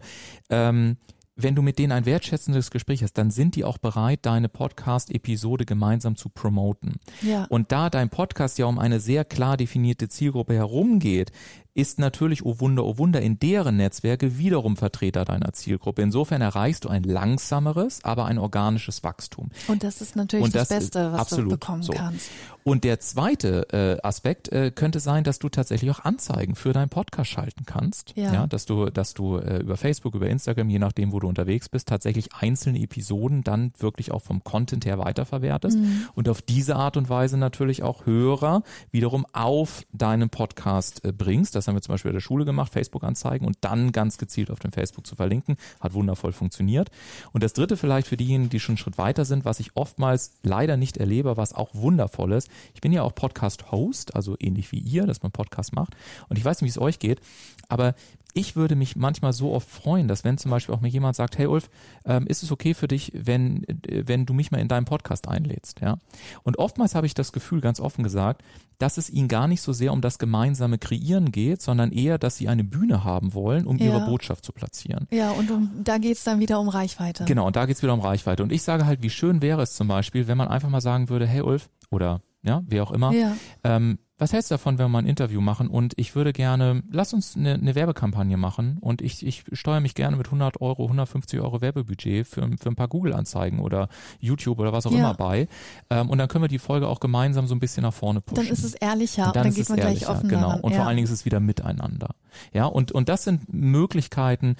ähm, 0.49 0.97
wenn 1.41 1.55
du 1.55 1.61
mit 1.61 1.79
denen 1.79 1.93
ein 1.93 2.05
wertschätzendes 2.05 2.69
Gespräch 2.69 3.01
hast, 3.01 3.13
dann 3.13 3.31
sind 3.31 3.55
die 3.55 3.63
auch 3.63 3.77
bereit, 3.77 4.19
deine 4.23 4.49
Podcast-Episode 4.49 5.65
gemeinsam 5.65 6.17
zu 6.17 6.27
promoten. 6.27 6.99
Ja. 7.21 7.45
Und 7.45 7.71
da 7.71 7.89
dein 7.89 8.09
Podcast 8.09 8.57
ja 8.57 8.65
um 8.65 8.77
eine 8.77 8.99
sehr 8.99 9.23
klar 9.23 9.55
definierte 9.55 10.09
Zielgruppe 10.09 10.53
herumgeht, 10.53 11.31
ist 11.73 11.99
natürlich, 11.99 12.45
oh 12.45 12.59
Wunder, 12.59 12.85
oh 12.85 12.97
Wunder, 12.97 13.21
in 13.21 13.39
deren 13.39 13.77
Netzwerke 13.77 14.37
wiederum 14.37 14.77
Vertreter 14.77 15.25
deiner 15.25 15.53
Zielgruppe. 15.53 16.01
Insofern 16.01 16.41
erreichst 16.41 16.85
du 16.85 16.89
ein 16.89 17.03
langsameres, 17.03 18.03
aber 18.03 18.25
ein 18.25 18.37
organisches 18.37 19.03
Wachstum. 19.03 19.49
Und 19.67 19.83
das 19.83 20.01
ist 20.01 20.15
natürlich 20.15 20.51
das, 20.51 20.67
das, 20.67 20.79
Beste, 20.79 21.11
was 21.11 21.21
absolut, 21.21 21.51
du 21.51 21.57
bekommen 21.57 21.83
so. 21.83 21.93
kannst. 21.93 22.29
Und 22.63 22.83
der 22.83 22.99
zweite 22.99 23.67
äh, 23.71 24.05
Aspekt 24.05 24.51
äh, 24.51 24.71
könnte 24.71 24.99
sein, 24.99 25.23
dass 25.23 25.39
du 25.39 25.49
tatsächlich 25.49 25.89
auch 25.91 26.01
Anzeigen 26.01 26.55
für 26.55 26.73
deinen 26.73 26.89
Podcast 26.89 27.31
schalten 27.31 27.65
kannst. 27.65 28.13
Ja. 28.15 28.33
ja 28.33 28.47
dass 28.47 28.65
du, 28.65 28.89
dass 28.89 29.13
du 29.13 29.37
äh, 29.37 29.59
über 29.59 29.77
Facebook, 29.77 30.13
über 30.15 30.29
Instagram, 30.29 30.69
je 30.69 30.79
nachdem, 30.79 31.11
wo 31.11 31.19
du 31.19 31.27
unterwegs 31.27 31.69
bist, 31.69 31.87
tatsächlich 31.87 32.33
einzelne 32.33 32.79
Episoden 32.79 33.43
dann 33.43 33.73
wirklich 33.79 34.11
auch 34.11 34.21
vom 34.21 34.43
Content 34.43 34.85
her 34.85 34.99
weiterverwertest 34.99 35.77
mhm. 35.77 36.07
und 36.15 36.29
auf 36.29 36.41
diese 36.41 36.75
Art 36.75 36.97
und 36.97 37.09
Weise 37.09 37.37
natürlich 37.37 37.81
auch 37.81 38.05
Hörer 38.05 38.63
wiederum 38.91 39.25
auf 39.33 39.83
deinen 39.93 40.29
Podcast 40.29 41.03
äh, 41.05 41.11
bringst. 41.11 41.55
Das 41.59 41.67
haben 41.67 41.75
wir 41.75 41.81
zum 41.81 41.93
Beispiel 41.93 42.09
in 42.09 42.15
der 42.15 42.21
Schule 42.21 42.45
gemacht, 42.45 42.71
Facebook-Anzeigen 42.71 43.45
und 43.45 43.57
dann 43.61 43.91
ganz 43.91 44.17
gezielt 44.17 44.49
auf 44.49 44.59
dem 44.59 44.71
Facebook 44.71 45.05
zu 45.05 45.15
verlinken. 45.15 45.57
Hat 45.79 45.93
wundervoll 45.93 46.31
funktioniert. 46.31 46.89
Und 47.33 47.43
das 47.43 47.53
dritte 47.53 47.77
vielleicht 47.77 48.07
für 48.07 48.17
diejenigen, 48.17 48.49
die 48.49 48.59
schon 48.59 48.73
einen 48.73 48.77
Schritt 48.77 48.97
weiter 48.97 49.25
sind, 49.25 49.45
was 49.45 49.59
ich 49.59 49.75
oftmals 49.75 50.31
leider 50.43 50.77
nicht 50.77 50.97
erlebe, 50.97 51.37
was 51.37 51.53
auch 51.53 51.69
wundervoll 51.73 52.31
ist. 52.33 52.49
Ich 52.73 52.81
bin 52.81 52.91
ja 52.91 53.03
auch 53.03 53.13
Podcast-Host, 53.13 54.15
also 54.15 54.35
ähnlich 54.39 54.71
wie 54.71 54.79
ihr, 54.79 55.05
dass 55.05 55.21
man 55.21 55.31
Podcast 55.31 55.73
macht. 55.73 55.95
Und 56.29 56.37
ich 56.37 56.45
weiß 56.45 56.61
nicht, 56.61 56.67
wie 56.67 56.77
es 56.77 56.81
euch 56.81 56.99
geht, 56.99 57.19
aber 57.67 57.95
ich 58.33 58.55
würde 58.55 58.75
mich 58.75 58.95
manchmal 58.95 59.33
so 59.33 59.53
oft 59.53 59.69
freuen, 59.69 60.07
dass 60.07 60.23
wenn 60.23 60.37
zum 60.37 60.51
Beispiel 60.51 60.75
auch 60.75 60.81
mir 60.81 60.89
jemand 60.89 61.15
sagt, 61.15 61.37
hey 61.37 61.47
Ulf, 61.47 61.69
ähm, 62.05 62.27
ist 62.27 62.43
es 62.43 62.51
okay 62.51 62.73
für 62.73 62.87
dich, 62.87 63.11
wenn, 63.15 63.63
äh, 63.63 64.03
wenn 64.05 64.25
du 64.25 64.33
mich 64.33 64.51
mal 64.51 64.59
in 64.59 64.67
deinen 64.67 64.85
Podcast 64.85 65.27
einlädst, 65.27 65.81
ja? 65.81 65.97
Und 66.43 66.59
oftmals 66.59 66.95
habe 66.95 67.07
ich 67.07 67.13
das 67.13 67.31
Gefühl, 67.31 67.61
ganz 67.61 67.79
offen 67.79 68.03
gesagt, 68.03 68.43
dass 68.77 68.97
es 68.97 69.09
ihnen 69.09 69.27
gar 69.27 69.47
nicht 69.47 69.61
so 69.61 69.73
sehr 69.73 69.91
um 69.91 70.01
das 70.01 70.19
gemeinsame 70.19 70.77
Kreieren 70.77 71.31
geht, 71.31 71.61
sondern 71.61 71.91
eher, 71.91 72.17
dass 72.17 72.37
sie 72.37 72.47
eine 72.47 72.63
Bühne 72.63 73.03
haben 73.03 73.33
wollen, 73.33 73.65
um 73.65 73.77
ja. 73.77 73.87
ihre 73.87 74.05
Botschaft 74.05 74.45
zu 74.45 74.53
platzieren. 74.53 75.07
Ja, 75.11 75.31
und 75.31 75.51
um, 75.51 75.71
da 75.83 75.97
geht's 75.97 76.23
dann 76.23 76.39
wieder 76.39 76.59
um 76.59 76.69
Reichweite. 76.69 77.25
Genau, 77.25 77.47
und 77.47 77.55
da 77.55 77.65
geht's 77.65 77.83
wieder 77.83 77.93
um 77.93 77.99
Reichweite. 77.99 78.41
Und 78.43 78.51
ich 78.51 78.61
sage 78.61 78.85
halt, 78.85 79.03
wie 79.03 79.09
schön 79.09 79.41
wäre 79.41 79.61
es 79.61 79.73
zum 79.73 79.87
Beispiel, 79.87 80.27
wenn 80.27 80.37
man 80.37 80.47
einfach 80.47 80.69
mal 80.69 80.81
sagen 80.81 81.09
würde, 81.09 81.27
hey 81.27 81.41
Ulf, 81.41 81.69
oder 81.89 82.21
ja, 82.41 82.61
wie 82.67 82.79
auch 82.79 82.91
immer, 82.91 83.11
ja. 83.11 83.35
ähm, 83.63 83.99
was 84.19 84.33
hältst 84.33 84.51
du 84.51 84.53
davon, 84.53 84.77
wenn 84.77 84.85
wir 84.85 84.89
mal 84.89 84.99
ein 84.99 85.07
Interview 85.07 85.41
machen 85.41 85.69
und 85.69 85.93
ich 85.97 86.15
würde 86.15 86.33
gerne, 86.33 86.83
lass 86.91 87.13
uns 87.13 87.35
eine, 87.35 87.53
eine 87.53 87.73
Werbekampagne 87.73 88.37
machen 88.37 88.77
und 88.81 89.01
ich, 89.01 89.25
ich 89.25 89.45
steuere 89.53 89.79
mich 89.79 89.95
gerne 89.95 90.17
mit 90.17 90.27
100 90.27 90.61
Euro, 90.61 90.83
150 90.83 91.39
Euro 91.39 91.61
Werbebudget 91.61 92.27
für, 92.27 92.49
für 92.59 92.69
ein 92.69 92.75
paar 92.75 92.89
Google-Anzeigen 92.89 93.59
oder 93.59 93.87
YouTube 94.19 94.59
oder 94.59 94.73
was 94.73 94.85
auch 94.85 94.91
ja. 94.91 94.99
immer 94.99 95.13
bei 95.13 95.47
ähm, 95.89 96.09
und 96.09 96.17
dann 96.17 96.27
können 96.27 96.43
wir 96.43 96.49
die 96.49 96.59
Folge 96.59 96.87
auch 96.87 96.99
gemeinsam 96.99 97.47
so 97.47 97.55
ein 97.55 97.59
bisschen 97.59 97.83
nach 97.83 97.93
vorne 97.93 98.21
pushen. 98.21 98.43
Dann 98.43 98.53
ist 98.53 98.63
es 98.63 98.73
ehrlicher 98.75 99.27
und 99.27 99.35
dann, 99.35 99.47
und 99.47 99.53
dann 99.53 99.55
geht 99.55 99.69
man 99.69 99.79
gleich 99.79 100.09
offen 100.09 100.29
Genau, 100.29 100.49
ran. 100.49 100.61
und 100.61 100.71
ja. 100.71 100.77
vor 100.79 100.87
allen 100.87 100.97
Dingen 100.97 101.05
ist 101.05 101.13
es 101.13 101.25
wieder 101.25 101.39
miteinander. 101.39 102.09
Ja, 102.53 102.65
und, 102.65 102.91
und 102.91 103.09
das 103.09 103.23
sind 103.23 103.51
Möglichkeiten, 103.51 104.55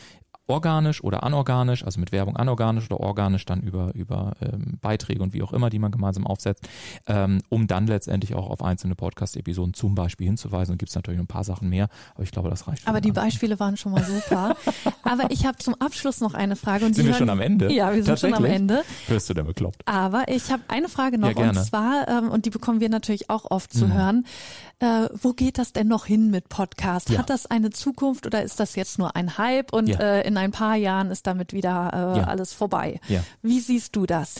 organisch 0.50 1.04
oder 1.04 1.24
anorganisch, 1.24 1.84
also 1.84 2.00
mit 2.00 2.12
Werbung 2.12 2.36
anorganisch 2.36 2.86
oder 2.90 3.00
organisch 3.00 3.46
dann 3.46 3.62
über, 3.62 3.94
über 3.94 4.34
ähm, 4.42 4.80
Beiträge 4.82 5.22
und 5.22 5.34
wie 5.34 5.44
auch 5.44 5.54
immer, 5.54 5.70
die 5.70 5.80
man 5.80 5.92
gemeinsam 5.92 6.26
aufsetzt, 6.26 6.68
ähm, 7.08 7.40
um 7.50 7.68
dann 7.68 7.88
letztendlich 7.88 8.36
auch 8.36 8.50
auf 8.50 8.64
einzelne 8.64 8.96
Podcast-Episoden 8.96 9.74
zum 9.74 9.96
Beispiel 9.96 10.28
hinzuweisen. 10.28 10.74
Und 10.74 10.78
gibt 10.78 10.90
es 10.90 10.96
natürlich 10.96 11.20
ein 11.20 11.28
paar 11.28 11.44
Sachen 11.44 11.70
mehr, 11.70 11.88
aber 12.16 12.24
ich 12.24 12.32
glaube, 12.32 12.50
das 12.50 12.68
reicht. 12.68 12.88
Aber 12.88 13.02
die 13.02 13.12
Beispiele 13.12 13.60
waren 13.60 13.78
schon 13.78 13.92
mal 13.92 14.04
super. 14.04 14.56
aber 15.04 15.32
ich 15.32 15.46
habe 15.46 15.58
zum 15.58 15.76
Abschluss 15.76 16.22
noch 16.22 16.34
eine 16.34 16.56
Frage. 16.56 16.86
Und 16.86 16.96
sind 16.96 17.06
wir 17.06 17.12
hören, 17.12 17.20
schon 17.20 17.30
am 17.30 17.42
Ende? 17.42 17.72
Ja, 17.72 17.94
wir 17.94 18.04
sind 18.04 18.20
schon 18.20 18.34
am 18.34 18.46
Ende. 18.46 18.84
Wirst 19.08 19.30
du 19.30 19.34
denn 19.34 19.46
bekloppt? 19.46 19.84
Aber 19.86 20.26
ich 20.28 20.52
habe 20.52 20.64
eine 20.68 20.90
Frage 20.90 21.18
noch 21.18 21.30
ja, 21.30 21.50
und 21.50 21.56
zwar, 21.56 22.08
ähm, 22.08 22.30
und 22.30 22.46
die 22.46 22.50
bekommen 22.50 22.80
wir 22.80 22.90
natürlich 22.90 23.30
auch 23.30 23.50
oft 23.50 23.72
zu 23.72 23.86
mhm. 23.86 23.94
hören, 23.94 24.26
äh, 24.80 25.10
wo 25.22 25.34
geht 25.34 25.58
das 25.58 25.74
denn 25.74 25.88
noch 25.88 26.06
hin 26.06 26.32
mit 26.32 26.50
Podcast? 26.50 27.10
Ja. 27.10 27.20
Hat 27.20 27.30
das 27.30 27.46
eine 27.46 27.70
Zukunft 27.70 28.26
oder 28.26 28.44
ist 28.44 28.60
das 28.60 28.76
jetzt 28.76 29.00
nur 29.00 29.16
ein 29.16 29.38
Hype 29.38 29.74
und 29.74 29.88
ja. 29.88 30.00
äh, 30.00 30.28
in 30.28 30.38
ein 30.38 30.52
paar 30.52 30.76
Jahren 30.76 31.12
ist 31.12 31.28
damit 31.28 31.54
wieder 31.54 31.92
äh, 31.94 32.20
ja. 32.20 32.24
alles 32.26 32.54
vorbei? 32.54 33.00
Wie 33.42 33.60
siehst 33.60 33.96
du 33.96 34.06
das? 34.06 34.36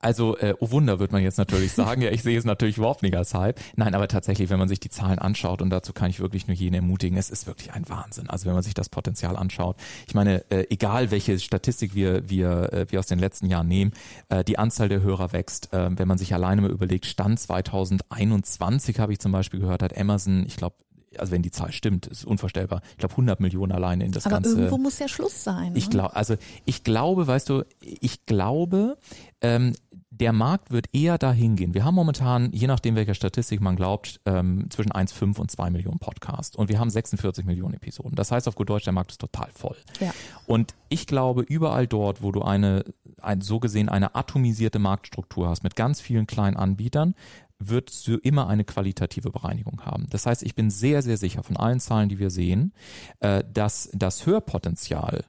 Also, 0.00 0.36
äh, 0.36 0.54
oh 0.60 0.70
Wunder, 0.70 1.00
wird 1.00 1.10
man 1.10 1.22
jetzt 1.22 1.38
natürlich 1.38 1.72
sagen. 1.72 2.02
ja, 2.02 2.10
ich 2.10 2.22
sehe 2.22 2.38
es 2.38 2.44
natürlich 2.44 2.76
überhaupt 2.76 3.02
nicht 3.02 3.16
als 3.16 3.34
Hype. 3.34 3.58
Nein, 3.76 3.94
aber 3.94 4.06
tatsächlich, 4.06 4.48
wenn 4.48 4.58
man 4.58 4.68
sich 4.68 4.78
die 4.78 4.90
Zahlen 4.90 5.18
anschaut, 5.18 5.60
und 5.60 5.70
dazu 5.70 5.92
kann 5.92 6.10
ich 6.10 6.20
wirklich 6.20 6.46
nur 6.46 6.56
jeden 6.56 6.74
ermutigen, 6.74 7.18
es 7.18 7.30
ist 7.30 7.46
wirklich 7.46 7.72
ein 7.72 7.88
Wahnsinn. 7.88 8.30
Also 8.30 8.46
wenn 8.46 8.54
man 8.54 8.62
sich 8.62 8.74
das 8.74 8.88
Potenzial 8.88 9.36
anschaut. 9.36 9.76
Ich 10.06 10.14
meine, 10.14 10.48
äh, 10.50 10.66
egal 10.70 11.10
welche 11.10 11.38
Statistik 11.38 11.94
wir, 11.94 12.28
wir, 12.28 12.72
äh, 12.72 12.86
wir 12.90 13.00
aus 13.00 13.06
den 13.06 13.18
letzten 13.18 13.46
Jahren 13.46 13.66
nehmen, 13.66 13.92
äh, 14.28 14.44
die 14.44 14.58
Anzahl 14.58 14.88
der 14.88 15.02
Hörer 15.02 15.32
wächst. 15.32 15.72
Äh, 15.72 15.98
wenn 15.98 16.06
man 16.06 16.18
sich 16.18 16.32
alleine 16.32 16.60
mal 16.60 16.70
überlegt, 16.70 17.06
Stand 17.06 17.40
2021 17.40 19.00
habe 19.00 19.12
ich 19.12 19.18
zum 19.18 19.32
Beispiel 19.32 19.60
gehört, 19.60 19.77
hat 19.82 19.96
Amazon, 19.96 20.44
ich 20.46 20.56
glaube, 20.56 20.76
also 21.16 21.32
wenn 21.32 21.42
die 21.42 21.50
Zahl 21.50 21.72
stimmt, 21.72 22.06
ist 22.06 22.24
unvorstellbar. 22.24 22.82
Ich 22.92 22.98
glaube 22.98 23.12
100 23.12 23.40
Millionen 23.40 23.72
alleine 23.72 24.04
in 24.04 24.12
das 24.12 24.26
Aber 24.26 24.36
ganze. 24.36 24.50
Aber 24.50 24.60
irgendwo 24.60 24.78
muss 24.78 24.98
ja 24.98 25.08
Schluss 25.08 25.42
sein. 25.42 25.74
Ich 25.74 25.86
ne? 25.86 25.90
glaube, 25.90 26.16
also 26.16 26.36
ich 26.64 26.84
glaube, 26.84 27.26
weißt 27.26 27.48
du, 27.48 27.64
ich 27.80 28.26
glaube, 28.26 28.98
ähm, 29.40 29.74
der 30.10 30.32
Markt 30.32 30.70
wird 30.72 30.86
eher 30.92 31.16
dahin 31.16 31.54
gehen. 31.54 31.74
Wir 31.74 31.84
haben 31.84 31.94
momentan, 31.94 32.50
je 32.52 32.66
nachdem 32.66 32.96
welcher 32.96 33.14
Statistik 33.14 33.60
man 33.60 33.76
glaubt, 33.76 34.20
ähm, 34.26 34.66
zwischen 34.70 34.90
1,5 34.90 35.38
und 35.38 35.50
2 35.50 35.70
Millionen 35.70 35.98
Podcasts 35.98 36.56
und 36.56 36.68
wir 36.68 36.78
haben 36.80 36.90
46 36.90 37.44
Millionen 37.44 37.74
Episoden. 37.74 38.16
Das 38.16 38.32
heißt 38.32 38.48
auf 38.48 38.54
gut 38.54 38.68
Deutsch, 38.68 38.84
der 38.84 38.92
Markt 38.92 39.12
ist 39.12 39.20
total 39.20 39.48
voll. 39.52 39.76
Ja. 40.00 40.12
Und 40.46 40.74
ich 40.88 41.06
glaube, 41.06 41.42
überall 41.42 41.86
dort, 41.86 42.22
wo 42.22 42.32
du 42.32 42.42
eine, 42.42 42.84
ein, 43.20 43.42
so 43.42 43.60
gesehen 43.60 43.88
eine 43.88 44.14
atomisierte 44.14 44.78
Marktstruktur 44.78 45.48
hast 45.48 45.62
mit 45.62 45.76
ganz 45.76 46.00
vielen 46.00 46.26
kleinen 46.26 46.56
Anbietern, 46.56 47.14
wird 47.58 48.06
du 48.06 48.16
immer 48.16 48.48
eine 48.48 48.64
qualitative 48.64 49.30
Bereinigung 49.30 49.84
haben. 49.84 50.06
Das 50.10 50.26
heißt, 50.26 50.42
ich 50.42 50.54
bin 50.54 50.70
sehr, 50.70 51.02
sehr 51.02 51.16
sicher 51.16 51.42
von 51.42 51.56
allen 51.56 51.80
Zahlen, 51.80 52.08
die 52.08 52.18
wir 52.18 52.30
sehen, 52.30 52.72
äh, 53.20 53.42
dass 53.52 53.90
das 53.92 54.26
Hörpotenzial 54.26 55.24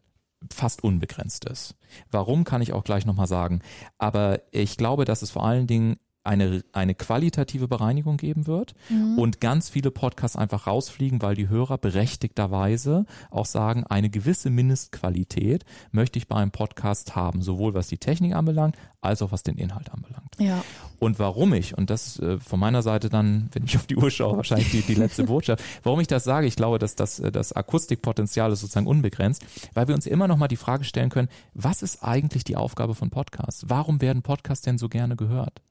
fast 0.51 0.83
unbegrenzt 0.83 1.45
ist. 1.45 1.75
Warum 2.11 2.43
kann 2.43 2.61
ich 2.61 2.73
auch 2.73 2.83
gleich 2.83 3.05
nochmal 3.05 3.27
sagen. 3.27 3.61
Aber 3.97 4.41
ich 4.51 4.77
glaube, 4.77 5.05
dass 5.05 5.21
es 5.21 5.31
vor 5.31 5.45
allen 5.45 5.67
Dingen 5.67 5.97
eine, 6.29 6.63
eine 6.73 6.93
qualitative 6.93 7.67
Bereinigung 7.67 8.17
geben 8.17 8.45
wird 8.45 8.75
mhm. 8.89 9.17
und 9.17 9.41
ganz 9.41 9.67
viele 9.67 9.89
Podcasts 9.89 10.37
einfach 10.37 10.67
rausfliegen, 10.67 11.23
weil 11.23 11.33
die 11.33 11.49
Hörer 11.49 11.79
berechtigterweise 11.79 13.07
auch 13.31 13.47
sagen, 13.47 13.83
eine 13.85 14.11
gewisse 14.11 14.51
Mindestqualität 14.51 15.65
möchte 15.91 16.19
ich 16.19 16.27
bei 16.27 16.35
einem 16.35 16.51
Podcast 16.51 17.15
haben, 17.15 17.41
sowohl 17.41 17.73
was 17.73 17.87
die 17.87 17.97
Technik 17.97 18.35
anbelangt, 18.35 18.75
als 19.01 19.23
auch 19.23 19.31
was 19.31 19.41
den 19.41 19.57
Inhalt 19.57 19.91
anbelangt. 19.91 20.35
Ja. 20.37 20.63
Und 20.99 21.17
warum 21.17 21.53
ich, 21.53 21.75
und 21.75 21.89
das 21.89 22.19
äh, 22.19 22.37
von 22.39 22.59
meiner 22.59 22.83
Seite 22.83 23.09
dann, 23.09 23.49
wenn 23.53 23.63
ich 23.63 23.75
auf 23.77 23.87
die 23.87 23.95
Uhr 23.95 24.11
schaue, 24.11 24.37
wahrscheinlich 24.37 24.69
die, 24.69 24.81
die 24.81 24.95
letzte 24.95 25.23
Botschaft, 25.23 25.63
warum 25.83 25.99
ich 25.99 26.07
das 26.07 26.25
sage, 26.25 26.45
ich 26.45 26.55
glaube, 26.55 26.77
dass 26.77 26.93
das, 26.93 27.19
äh, 27.19 27.31
das 27.31 27.53
Akustikpotenzial 27.53 28.51
ist 28.51 28.59
sozusagen 28.59 28.87
unbegrenzt, 28.87 29.43
weil 29.73 29.87
wir 29.87 29.95
uns 29.95 30.05
immer 30.05 30.27
noch 30.27 30.37
mal 30.37 30.47
die 30.47 30.57
Frage 30.57 30.83
stellen 30.83 31.09
können, 31.09 31.29
was 31.55 31.81
ist 31.81 32.03
eigentlich 32.03 32.43
die 32.43 32.55
Aufgabe 32.55 32.93
von 32.93 33.09
Podcasts? 33.09 33.65
Warum 33.67 33.99
werden 34.01 34.21
Podcasts 34.21 34.63
denn 34.63 34.77
so 34.77 34.89
gerne 34.89 35.15
gehört? 35.15 35.61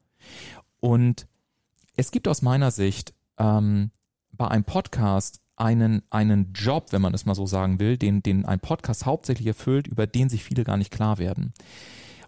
Und 0.81 1.27
es 1.97 2.11
gibt 2.11 2.29
aus 2.29 2.43
meiner 2.43 2.71
Sicht 2.71 3.15
ähm, 3.39 3.91
bei 4.33 4.49
einem 4.49 4.65
Podcast 4.65 5.41
einen, 5.57 6.03
einen 6.11 6.53
Job, 6.53 6.93
wenn 6.93 7.03
man 7.03 7.15
es 7.15 7.27
mal 7.27 7.35
so 7.35 7.47
sagen 7.47 7.81
will, 7.81 7.97
den, 7.97 8.23
den 8.23 8.45
ein 8.45 8.61
Podcast 8.61 9.07
hauptsächlich 9.07 9.49
erfüllt, 9.49 9.89
über 9.89 10.07
den 10.07 10.29
sich 10.29 10.45
viele 10.45 10.65
gar 10.65 10.77
nicht 10.77 10.93
klar 10.93 11.19
werden. 11.19 11.53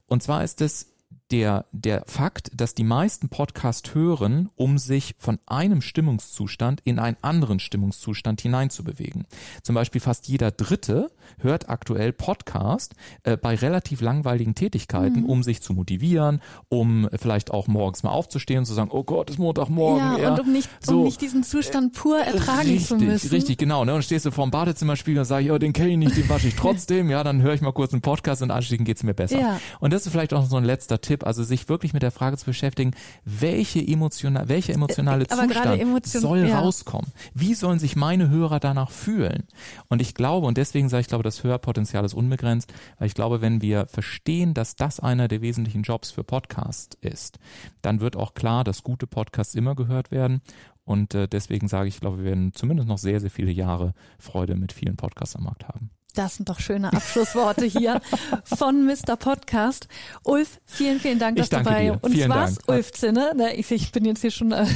Und 0.06 0.22
zwar 0.22 0.42
ist 0.42 0.60
es 0.60 0.92
der, 1.30 1.66
der 1.72 2.04
Fakt, 2.06 2.50
dass 2.54 2.74
die 2.74 2.84
meisten 2.84 3.28
Podcast 3.28 3.94
hören, 3.94 4.50
um 4.56 4.78
sich 4.78 5.14
von 5.18 5.38
einem 5.46 5.80
Stimmungszustand 5.82 6.80
in 6.84 6.98
einen 6.98 7.16
anderen 7.22 7.60
Stimmungszustand 7.60 8.40
hineinzubewegen. 8.40 9.26
Zum 9.62 9.74
Beispiel 9.74 10.00
fast 10.00 10.28
jeder 10.28 10.50
Dritte 10.50 11.10
hört 11.38 11.68
aktuell 11.68 12.12
Podcast 12.12 12.94
äh, 13.22 13.36
bei 13.36 13.54
relativ 13.54 14.00
langweiligen 14.00 14.54
Tätigkeiten, 14.54 15.20
mhm. 15.20 15.26
um 15.26 15.42
sich 15.42 15.62
zu 15.62 15.72
motivieren, 15.72 16.40
um 16.68 17.08
vielleicht 17.14 17.52
auch 17.52 17.68
morgens 17.68 18.02
mal 18.02 18.10
aufzustehen 18.10 18.60
und 18.60 18.66
zu 18.66 18.74
sagen, 18.74 18.90
oh 18.92 19.04
Gott, 19.04 19.30
ist 19.30 19.38
Montagmorgen. 19.38 20.18
Ja, 20.18 20.18
ja. 20.18 20.32
und 20.32 20.40
um 20.40 20.52
nicht, 20.52 20.68
so, 20.80 20.98
um 20.98 21.04
nicht 21.04 21.20
diesen 21.20 21.44
Zustand 21.44 21.92
pur 21.92 22.18
ertragen 22.18 22.68
richtig, 22.68 22.86
zu 22.86 22.96
müssen. 22.96 23.30
Richtig, 23.30 23.58
genau. 23.58 23.84
Ne? 23.84 23.94
Und 23.94 24.02
stehst 24.02 24.26
du 24.26 24.30
vor 24.30 24.46
dem 24.46 24.50
Badezimmerspiegel 24.50 25.20
und 25.20 25.24
sagst, 25.26 25.46
ja, 25.46 25.58
den 25.58 25.72
kenne 25.72 25.90
ich 25.90 25.98
nicht, 25.98 26.16
den 26.16 26.28
wasche 26.28 26.48
ich 26.48 26.56
trotzdem. 26.56 27.10
ja, 27.10 27.22
dann 27.22 27.42
höre 27.42 27.54
ich 27.54 27.60
mal 27.60 27.72
kurz 27.72 27.92
einen 27.92 28.02
Podcast 28.02 28.42
und 28.42 28.50
anschließend 28.50 28.86
geht's 28.86 29.02
mir 29.02 29.14
besser. 29.14 29.38
Ja. 29.38 29.60
Und 29.78 29.92
das 29.92 30.06
ist 30.06 30.12
vielleicht 30.12 30.34
auch 30.34 30.46
so 30.46 30.56
ein 30.56 30.64
letzter 30.64 31.00
Tipp, 31.00 31.19
also 31.24 31.42
sich 31.42 31.68
wirklich 31.68 31.92
mit 31.92 32.02
der 32.02 32.10
Frage 32.10 32.36
zu 32.36 32.46
beschäftigen, 32.46 32.92
welche 33.24 33.80
emotional, 33.80 34.48
welcher 34.48 34.74
emotionale 34.74 35.24
äh, 35.24 35.28
Zustand 35.28 35.80
Emotion, 35.80 36.22
soll 36.22 36.46
ja. 36.46 36.60
rauskommen? 36.60 37.12
Wie 37.34 37.54
sollen 37.54 37.78
sich 37.78 37.96
meine 37.96 38.28
Hörer 38.28 38.60
danach 38.60 38.90
fühlen? 38.90 39.44
Und 39.88 40.00
ich 40.02 40.14
glaube, 40.14 40.46
und 40.46 40.56
deswegen 40.56 40.88
sage 40.88 41.02
ich, 41.02 41.08
glaube, 41.08 41.24
das 41.24 41.44
Hörpotenzial 41.44 42.04
ist 42.04 42.14
unbegrenzt, 42.14 42.72
weil 42.98 43.06
ich 43.06 43.14
glaube, 43.14 43.40
wenn 43.40 43.62
wir 43.62 43.86
verstehen, 43.86 44.54
dass 44.54 44.76
das 44.76 45.00
einer 45.00 45.28
der 45.28 45.42
wesentlichen 45.42 45.82
Jobs 45.82 46.10
für 46.10 46.24
Podcast 46.24 46.96
ist, 47.00 47.38
dann 47.82 48.00
wird 48.00 48.16
auch 48.16 48.34
klar, 48.34 48.64
dass 48.64 48.82
gute 48.82 49.06
Podcasts 49.06 49.54
immer 49.54 49.74
gehört 49.74 50.10
werden. 50.10 50.40
Und 50.84 51.14
äh, 51.14 51.28
deswegen 51.28 51.68
sage 51.68 51.88
ich, 51.88 52.00
glaube, 52.00 52.18
wir 52.18 52.24
werden 52.24 52.52
zumindest 52.52 52.88
noch 52.88 52.98
sehr, 52.98 53.20
sehr 53.20 53.30
viele 53.30 53.52
Jahre 53.52 53.94
Freude 54.18 54.56
mit 54.56 54.72
vielen 54.72 54.96
Podcasts 54.96 55.36
am 55.36 55.44
Markt 55.44 55.68
haben. 55.68 55.90
Das 56.12 56.36
sind 56.36 56.48
doch 56.48 56.60
schöne 56.60 56.92
Abschlussworte 56.92 57.64
hier 57.64 58.00
von 58.44 58.84
Mr. 58.84 59.16
Podcast. 59.16 59.88
Ulf, 60.24 60.60
vielen, 60.66 61.00
vielen 61.00 61.18
Dank, 61.18 61.36
dass 61.36 61.50
du 61.50 61.62
bei 61.62 61.92
uns 61.92 62.14
vielen 62.14 62.30
warst. 62.30 62.58
Dank. 62.58 62.68
Ulf 62.68 62.92
Zinne, 62.92 63.32
ne, 63.36 63.54
ich, 63.54 63.70
ich 63.70 63.92
bin 63.92 64.04
jetzt 64.04 64.20
hier 64.20 64.30
schon 64.30 64.52
äh, 64.52 64.66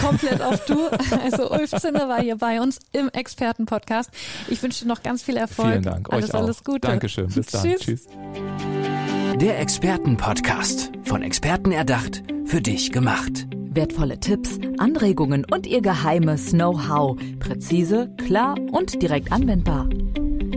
komplett 0.00 0.40
auf 0.42 0.64
Du. 0.66 0.88
Also 1.22 1.50
Ulf 1.50 1.70
Zinne 1.70 2.08
war 2.08 2.20
hier 2.20 2.36
bei 2.36 2.60
uns 2.60 2.78
im 2.92 3.08
Experten-Podcast. 3.08 4.10
Ich 4.48 4.62
wünsche 4.62 4.84
dir 4.84 4.88
noch 4.88 5.02
ganz 5.02 5.22
viel 5.22 5.36
Erfolg. 5.36 5.70
Vielen 5.70 5.82
Dank. 5.82 6.12
Alles, 6.12 6.30
euch 6.30 6.34
auch. 6.34 6.42
alles 6.42 6.64
Gute. 6.64 6.80
Dankeschön. 6.80 7.28
Bis 7.28 7.46
dann. 7.46 7.62
Tschüss. 7.62 7.80
Tschüss. 7.80 8.06
Der 9.36 9.60
Experten-Podcast. 9.60 10.92
Von 11.04 11.22
Experten 11.22 11.72
erdacht, 11.72 12.22
für 12.44 12.60
dich 12.60 12.92
gemacht. 12.92 13.46
Wertvolle 13.70 14.18
Tipps, 14.18 14.58
Anregungen 14.78 15.44
und 15.50 15.66
ihr 15.66 15.80
geheimes 15.80 16.50
Know-how. 16.50 17.16
Präzise, 17.38 18.12
klar 18.26 18.56
und 18.72 19.00
direkt 19.00 19.30
anwendbar. 19.30 19.88